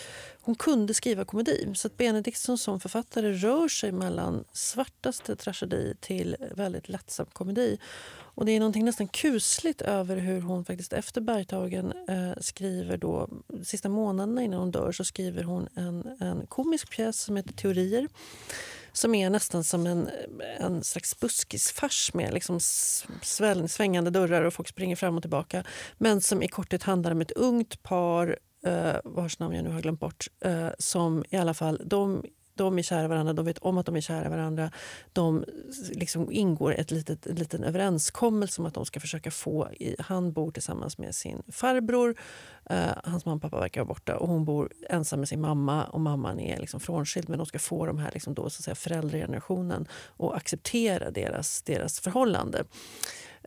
[0.40, 1.72] Hon kunde skriva komedi.
[1.74, 7.78] Så att Benediktsson som författare rör sig mellan svartaste tragedi till väldigt lättsam komedi.
[8.36, 13.28] Och det är någonting nästan kusligt över hur hon faktiskt efter Bergtagen eh, skriver då,
[13.64, 18.08] sista månaderna innan hon dör så skriver hon en, en komisk pjäs som heter Teorier
[18.96, 20.10] som är nästan som en,
[20.58, 22.60] en slags buskisfars med liksom
[23.22, 25.64] sväll, svängande dörrar och folk springer fram och tillbaka.
[25.98, 29.80] Men som i korthet handlar om ett ungt par eh, vars namn jag nu har
[29.80, 32.24] glömt bort, eh, som i alla fall de
[32.56, 34.70] de är kära varandra, de vet om att de är kära varandra.
[35.12, 35.44] De
[35.90, 39.68] liksom ingår ett litet, en liten överenskommelse om att de ska försöka få...
[39.72, 42.16] I, han bor tillsammans med sin farbror.
[42.70, 44.16] Eh, hans mamma och pappa verkar vara borta.
[44.16, 47.28] Och hon bor ensam med sin mamma och mamman är liksom frånskild.
[47.28, 49.88] Men de ska få de här liksom då, så att säga, föräldragenerationen
[50.18, 52.64] att acceptera deras, deras förhållande.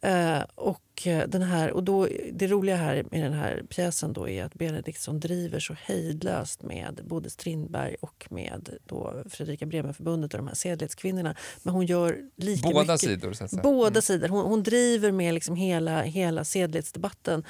[0.06, 4.30] Uh, och Eh, den här, och då, det roliga här med den här pjäsen då
[4.30, 10.38] är att Benediktsson driver så hejdlöst med både Strindberg och med då Fredrika Bremerförbundet och
[10.38, 11.36] de här sedlighetskvinnorna.
[11.64, 13.34] Men hon gör lika Båda mycket, sidor?
[13.34, 13.58] Så.
[13.64, 14.02] Båda mm.
[14.02, 14.28] sidor.
[14.28, 17.44] Hon, hon, driver med liksom hela, hela sedlighetsdebatten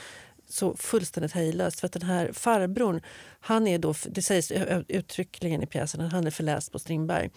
[0.49, 1.79] så fullständigt hejdlöst.
[1.79, 3.01] För att den här farbrorn,
[3.39, 4.51] han är då, det sägs
[4.87, 7.29] uttryckligen i pjäsen att han är förläst på Strindberg.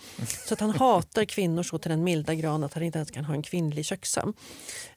[0.46, 3.24] Så att han hatar kvinnor så till den milda grad att han inte ens kan
[3.24, 4.34] ha en kvinnlig köksam.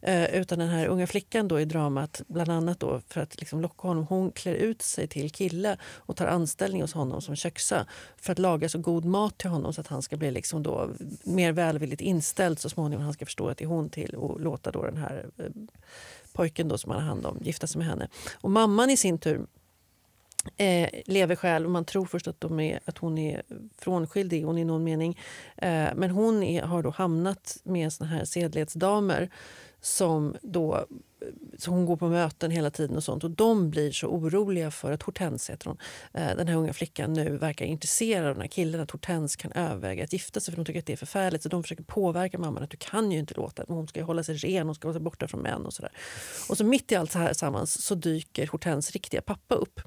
[0.02, 3.62] Eh, utan den här unga flickan då i dramat, bland annat då för att liksom
[3.62, 7.86] locka honom, hon klär ut sig till kille och tar anställning hos honom som köksa
[8.18, 10.90] för att laga så god mat till honom så att han ska bli liksom då
[11.24, 13.04] mer välvilligt inställd så småningom.
[13.04, 15.46] Han ska förstå att det är hon till och låta då den här eh,
[16.36, 18.08] pojken då som han har hand om gifta sig med henne.
[18.42, 19.46] Och mamman i sin tur
[20.58, 21.70] eh, lever själv.
[21.70, 23.44] Man tror först att, de är, att hon är
[23.78, 25.20] frånskild, i hon i någon mening.
[25.58, 29.30] Eh, men hon är, har då hamnat med såna här sedlighetsdamer
[29.82, 30.86] som då
[31.58, 33.24] så hon går på möten hela tiden och sånt.
[33.24, 35.78] Och de blir så oroliga för att Hortense, heter hon,
[36.14, 38.82] eh, den här unga flickan, nu verkar intresserad av den här killen.
[38.82, 41.44] Att Hortense kan överväga att gifta sig för de tycker att det är förfärligt.
[41.44, 44.36] Så de försöker påverka mamman att du kan ju inte låta hon ska hålla sig
[44.36, 45.92] ren, hon ska vara borta från män och sådär.
[46.50, 49.82] Och så mitt i allt så här sammans så dyker Hortense riktiga pappa upp.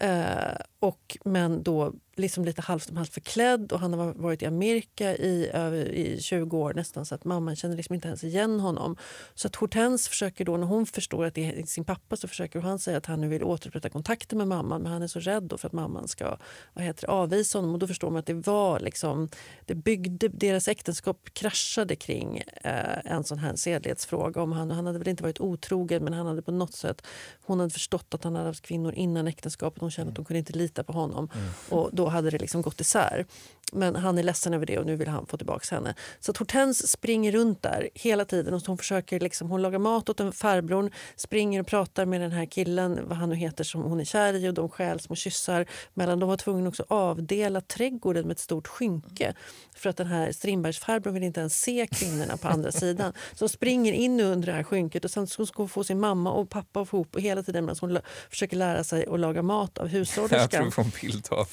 [0.00, 4.46] Eh, och, men då liksom lite halvt om halvt förklädd och han har varit i
[4.46, 5.50] Amerika i,
[5.92, 8.96] i 20 år nästan så att mamman känner liksom inte ens igen honom.
[9.34, 12.60] Så att Hortense försöker då, när hon förstår att det är sin pappa så försöker
[12.60, 15.52] han säga att han nu vill återupprätta kontakten med mamman men han är så rädd
[15.58, 16.36] för att mamman ska
[16.72, 19.28] vad heter, avvisa honom och då förstår man att det var liksom,
[19.64, 24.42] det byggde, deras äktenskap kraschade kring eh, en sån här sedlighetsfråga.
[24.42, 27.06] Om han, han hade väl inte varit otrogen men han hade på något sätt,
[27.42, 29.82] hon hade förstått att han hade haft kvinnor innan äktenskapet.
[29.86, 31.48] Hon kände att hon kunde inte lita på honom mm.
[31.68, 33.26] och då hade det liksom gått isär.
[33.72, 35.94] Men han är ledsen över det och nu vill han få tillbaka henne.
[36.20, 38.54] Så att Hortense springer runt där hela tiden.
[38.54, 42.32] Och hon, försöker liksom, hon lagar mat åt en farbrorn, springer och pratar med den
[42.32, 45.16] här killen, vad han nu heter, som hon är kär i och de stjäl små
[45.16, 45.66] kyssar.
[45.94, 49.34] Mellan de var tvungna också avdela trädgården med ett stort skynke.
[49.74, 53.12] För att den här Strindbergsfarbrorn vill inte ens se kvinnorna på andra sidan.
[53.34, 56.32] Så hon springer in under det här skynket och sen ska hon få sin mamma
[56.32, 57.98] och pappa ihop och hela tiden medan hon
[58.30, 60.40] försöker lära sig att laga mat av hushållerskan.
[60.40, 61.48] Jag tror vi får en bild av,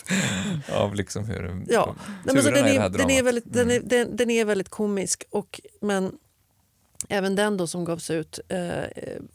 [0.71, 1.95] av liksom hur ja.
[2.25, 3.87] Nej, men så den, är, den, är väldigt, den, är, mm.
[3.87, 5.23] den, den, är väldigt komisk.
[5.29, 6.17] Och, men
[7.09, 8.59] även den då som gavs ut eh,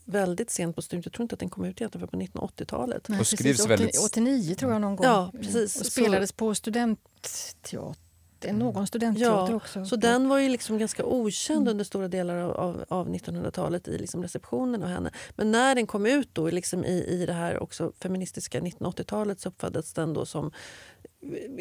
[0.05, 1.03] väldigt sent på studion.
[1.05, 3.09] Jag tror inte att den kom ut egentligen på 1980-talet.
[3.20, 3.99] och skrivs väldigt...
[3.99, 5.07] 89 tror jag någon gång.
[5.07, 5.80] Ja, precis.
[5.80, 6.36] Och spelades så...
[6.36, 8.07] på studentteater
[8.45, 9.84] någon studentteater ja, också.
[9.84, 11.70] Så den var ju liksom ganska okänd mm.
[11.70, 15.11] under stora delar av, av 1900-talet i liksom receptionen av henne.
[15.36, 19.49] Men när den kom ut då, liksom i, i det här också feministiska 1980-talet så
[19.49, 20.53] uppfattades den då som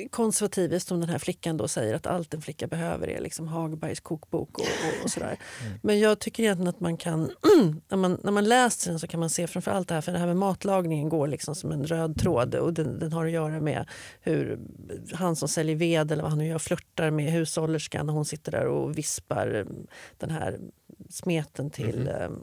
[0.09, 3.99] konservativiskt som den här flickan då säger att allt en flicka behöver är liksom Hagbergs
[3.99, 5.39] kokbok och, och, och sådär.
[5.65, 5.79] Mm.
[5.83, 7.21] Men jag tycker egentligen att man kan,
[7.89, 10.19] när man, när man läser den så kan man se framförallt det här, för det
[10.19, 13.59] här med matlagningen går liksom som en röd tråd och den, den har att göra
[13.59, 13.85] med
[14.21, 14.59] hur
[15.13, 18.51] han som säljer ved eller vad han nu gör flörtar med hushållerskan och hon sitter
[18.51, 19.67] där och vispar
[20.17, 20.59] den här
[21.09, 22.41] smeten till mm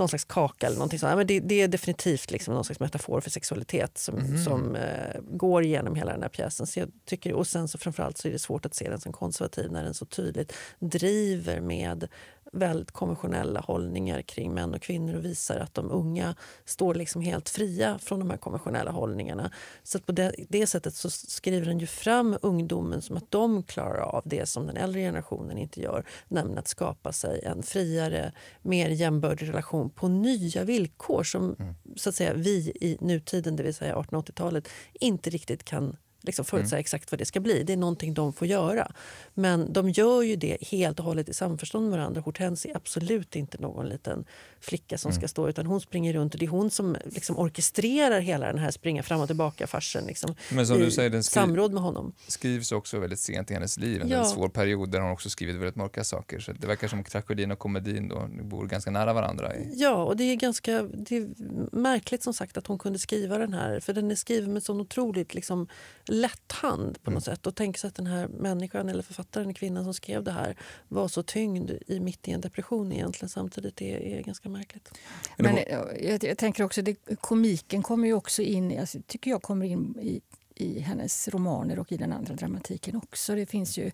[0.00, 1.16] någon slags kaka eller någonting sånt.
[1.16, 4.44] Men det, det är definitivt liksom någon slags metafor för sexualitet som, mm.
[4.44, 6.66] som eh, går genom hela den här pjäsen.
[6.66, 9.12] Så jag tycker, och sen så framförallt så är det svårt att se den som
[9.12, 12.08] konservativ när den så tydligt driver med
[12.52, 16.34] väldigt konventionella hållningar kring män och kvinnor och visar att de unga
[16.64, 19.50] står liksom helt fria från de här konventionella hållningarna.
[19.82, 24.00] Så på det, det, sättet så skriver den ju fram ungdomen som att de klarar
[24.00, 28.32] av det som den äldre generationen inte gör, nämligen att skapa sig en friare,
[28.62, 31.74] mer jämbördig relation på nya villkor som mm.
[31.96, 36.76] så att säga, vi i nutiden, det vill säga 1880-talet, inte riktigt kan liksom förutsäga
[36.76, 36.80] mm.
[36.80, 37.62] exakt vad det ska bli.
[37.62, 38.92] Det är någonting de får göra.
[39.34, 42.20] Men de gör ju det helt och hållet i samförstånd med varandra.
[42.20, 44.24] Hortense är absolut inte någon liten
[44.60, 45.20] flicka som mm.
[45.20, 48.58] ska stå utan hon springer runt och det är hon som liksom orkestrerar hela den
[48.58, 52.12] här springa fram och tillbaka farsen liksom, Men som du säger, den samråd med honom.
[52.26, 54.24] skrivs också väldigt sent i hennes liv, en ja.
[54.24, 56.38] svår period där hon också skrivit väldigt mörka saker.
[56.40, 59.56] Så det verkar som tragedin och komedin då bor ganska nära varandra.
[59.56, 59.72] I...
[59.74, 61.28] Ja, och det är ganska det är
[61.76, 64.80] märkligt som sagt att hon kunde skriva den här, för den är skriven med sån
[64.80, 65.68] otroligt liksom,
[66.10, 67.36] lätt hand på något mm.
[67.36, 67.46] sätt.
[67.46, 70.56] Och tänk sig att den här människan eller författaren, kvinnan som skrev det här
[70.88, 73.76] var så tyngd i mitt i en depression egentligen samtidigt.
[73.76, 74.98] Det är ganska märkligt.
[75.36, 75.58] Men
[76.00, 79.98] jag, jag tänker också, det, komiken kommer ju också in, alltså, tycker jag kommer in
[80.00, 80.20] i
[80.60, 83.34] i hennes romaner och i den andra dramatiken också.
[83.34, 83.90] Det finns ju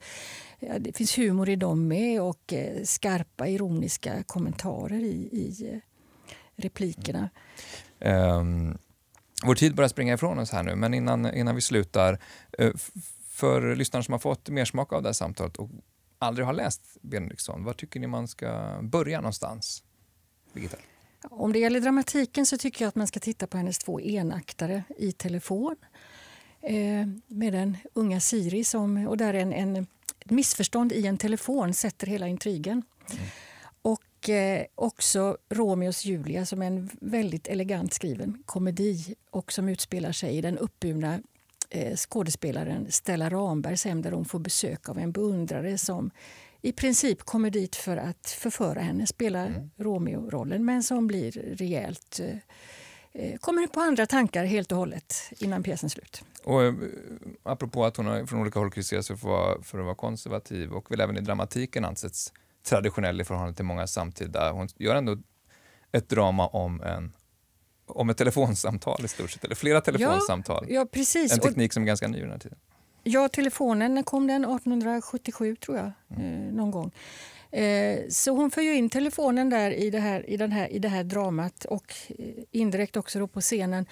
[0.79, 5.79] det finns humor i dem med och eh, skarpa ironiska kommentarer i, i eh,
[6.57, 7.31] replikerna.
[8.01, 8.79] Um,
[9.45, 12.19] vår tid börjar springa ifrån oss här nu, men innan, innan vi slutar.
[12.61, 12.73] Uh,
[13.31, 15.71] för lyssnare som har fått mer smak av det här samtalet och
[16.19, 19.83] aldrig har läst Benediktsson, var tycker ni man ska börja någonstans?
[20.53, 20.77] Birgitta?
[21.23, 24.85] Om det gäller dramatiken så tycker jag att man ska titta på hennes två enaktare
[24.99, 25.77] i telefon.
[26.61, 29.87] Eh, med den unga Siri som, och där en, en
[30.27, 32.83] ett missförstånd i en telefon sätter hela intrigen.
[33.11, 33.25] Mm.
[34.27, 40.13] Och eh, också Romeos Julia som är en väldigt elegant skriven komedi och som utspelar
[40.13, 41.21] sig i den uppburna
[41.71, 46.11] eh, skådespelaren Stella Rambergs hem där hon får besök av en beundrare som
[46.63, 49.71] i princip kommer dit för att förföra henne, spela mm.
[49.77, 52.21] Romeo-rollen men som blir rejält
[53.13, 56.25] eh, kommer på andra tankar helt och hållet innan pjäsens slut.
[56.45, 56.75] Och, eh,
[57.43, 61.01] apropå att hon har från olika håll kritiserats för, för att vara konservativ och väl
[61.01, 62.33] även i dramatiken ansetts
[62.67, 64.53] traditionell i förhållande till många samtida.
[64.53, 65.17] Hon gör ändå
[65.93, 67.13] ett drama om en
[67.89, 70.67] om ett telefonsamtal i stort sett, eller flera telefonsamtal.
[70.69, 71.33] Ja, ja precis.
[71.33, 72.59] En teknik som är ganska ny i den här tiden.
[73.03, 76.49] Ja, telefonen när kom den 1877 tror jag, mm.
[76.49, 76.93] eh, någon gång.
[77.51, 80.79] Eh, så hon för ju in telefonen där i det här, i den här, i
[80.79, 83.87] det här dramat och eh, indirekt också på scenen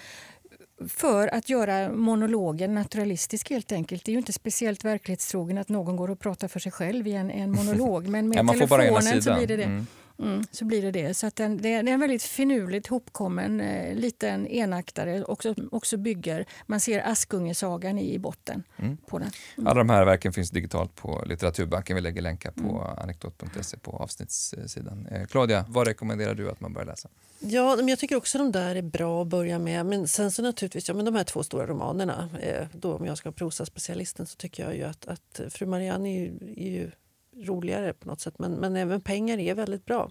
[0.88, 4.04] för att göra monologen naturalistisk helt enkelt.
[4.04, 7.12] Det är ju inte speciellt verklighetstrogen att någon går och pratar för sig själv i
[7.12, 8.08] en, en monolog.
[8.08, 9.64] Men med ja, telefonen så blir det det.
[9.64, 9.86] Mm.
[10.18, 11.14] Mm, så blir det det.
[11.14, 16.46] Så att den, det, är en väldigt finurligt hopkommen eh, liten enaktare och också bygger,
[16.66, 18.96] man ser Askungesagan i, i botten mm.
[18.96, 19.30] på den.
[19.56, 19.66] Mm.
[19.66, 21.96] Alla de här verken finns digitalt på Litteraturbanken.
[21.96, 22.98] Vi lägger länkar på mm.
[22.98, 25.06] anekdot.se på avsnittssidan.
[25.06, 27.08] Eh, Claudia, vad rekommenderar du att man börjar läsa?
[27.38, 29.86] Ja, men jag tycker också de där är bra att börja med.
[29.86, 33.18] Men sen så naturligtvis, ja, men de här två stora romanerna, eh, då om jag
[33.18, 36.90] ska prosa specialisten så tycker jag ju att, att Fru Marianne är ju, är ju
[37.36, 38.38] roligare på något sätt.
[38.38, 40.10] Men, men även pengar är väldigt bra.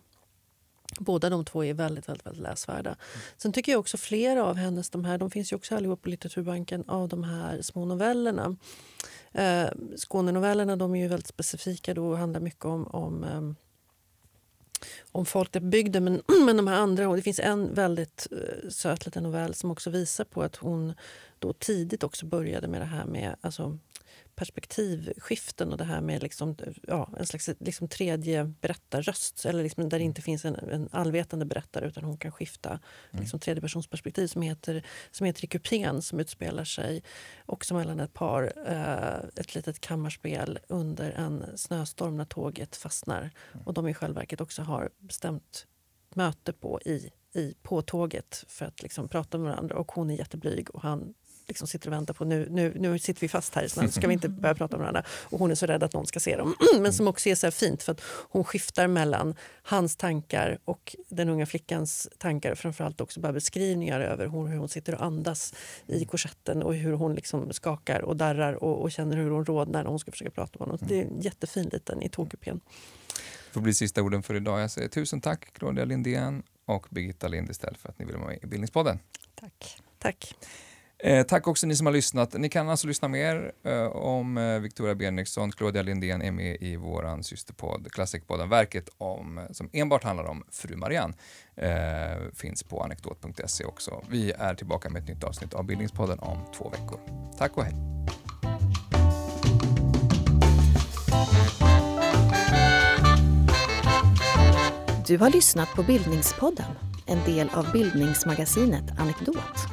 [1.00, 2.90] Båda de två är väldigt, väldigt, väldigt läsvärda.
[2.90, 3.00] Mm.
[3.38, 6.10] Sen tycker jag också flera av hennes, de här, de finns ju också allihop på
[6.10, 8.56] Litteraturbanken, av de här små novellerna.
[9.32, 9.68] Eh,
[9.98, 13.64] Skånenovellerna de är ju väldigt specifika då och handlar mycket om, om eh,
[15.12, 16.04] om folk där på bygden.
[16.04, 19.90] Men, men de här andra, det finns en väldigt uh, söt liten novell som också
[19.90, 20.94] visar på att hon
[21.44, 23.80] då tidigt också började med det här med alltså,
[24.36, 26.56] perspektivskiften och det här med liksom,
[26.88, 29.46] ja, en slags liksom tredje berättarröst.
[29.46, 33.22] Eller liksom där det inte finns en, en allvetande berättare utan hon kan skifta mm.
[33.22, 37.04] liksom, tredjepersonsperspektiv som heter, som heter Kupén som utspelar sig
[37.46, 43.22] också mellan ett par, eh, ett litet kammarspel under en snöstorm när tåget fastnar.
[43.54, 43.68] Mm.
[43.68, 45.68] Och de i själva verket också har bestämt
[46.16, 49.76] möte på i, i, på tåget för att liksom prata med varandra.
[49.76, 51.14] Och hon är jätteblyg och han
[51.48, 54.14] liksom sitter och väntar på nu, nu, nu sitter vi fast här, snart ska vi
[54.14, 55.04] inte börja prata med varandra.
[55.10, 56.56] Och hon är så rädd att någon ska se dem.
[56.80, 61.30] Men som också är så fint för att hon skiftar mellan hans tankar och den
[61.30, 62.52] unga flickans tankar.
[62.52, 65.54] Och framförallt också bara beskrivningar över hur hon sitter och andas
[65.88, 69.84] i korsetten och hur hon liksom skakar och darrar och, och känner hur hon rodnar
[69.84, 70.88] när hon ska försöka prata med honom.
[70.88, 72.62] Det är en jättefin liten i tågkupén.
[73.48, 74.62] Det får bli sista orden för idag.
[74.62, 78.40] Jag säger tusen tack Claudia Lindén och Birgitta Lindestel för att ni ville vara med
[78.44, 79.00] i Bildningspodden.
[79.36, 79.82] Tack.
[80.00, 80.36] Tack.
[81.04, 82.34] Eh, tack också ni som har lyssnat.
[82.34, 85.52] Ni kan alltså lyssna mer eh, om eh, Victoria Benriksson.
[85.52, 90.76] Claudia Lindén är med i vår systerpodd Klassikpodden Verket om, som enbart handlar om Fru
[90.76, 91.14] Marianne.
[91.56, 94.04] Eh, finns på anekdot.se också.
[94.10, 97.00] Vi är tillbaka med ett nytt avsnitt av Bildningspodden om två veckor.
[97.38, 97.74] Tack och hej.
[105.08, 106.72] Du har lyssnat på Bildningspodden,
[107.06, 109.73] en del av bildningsmagasinet Anekdot.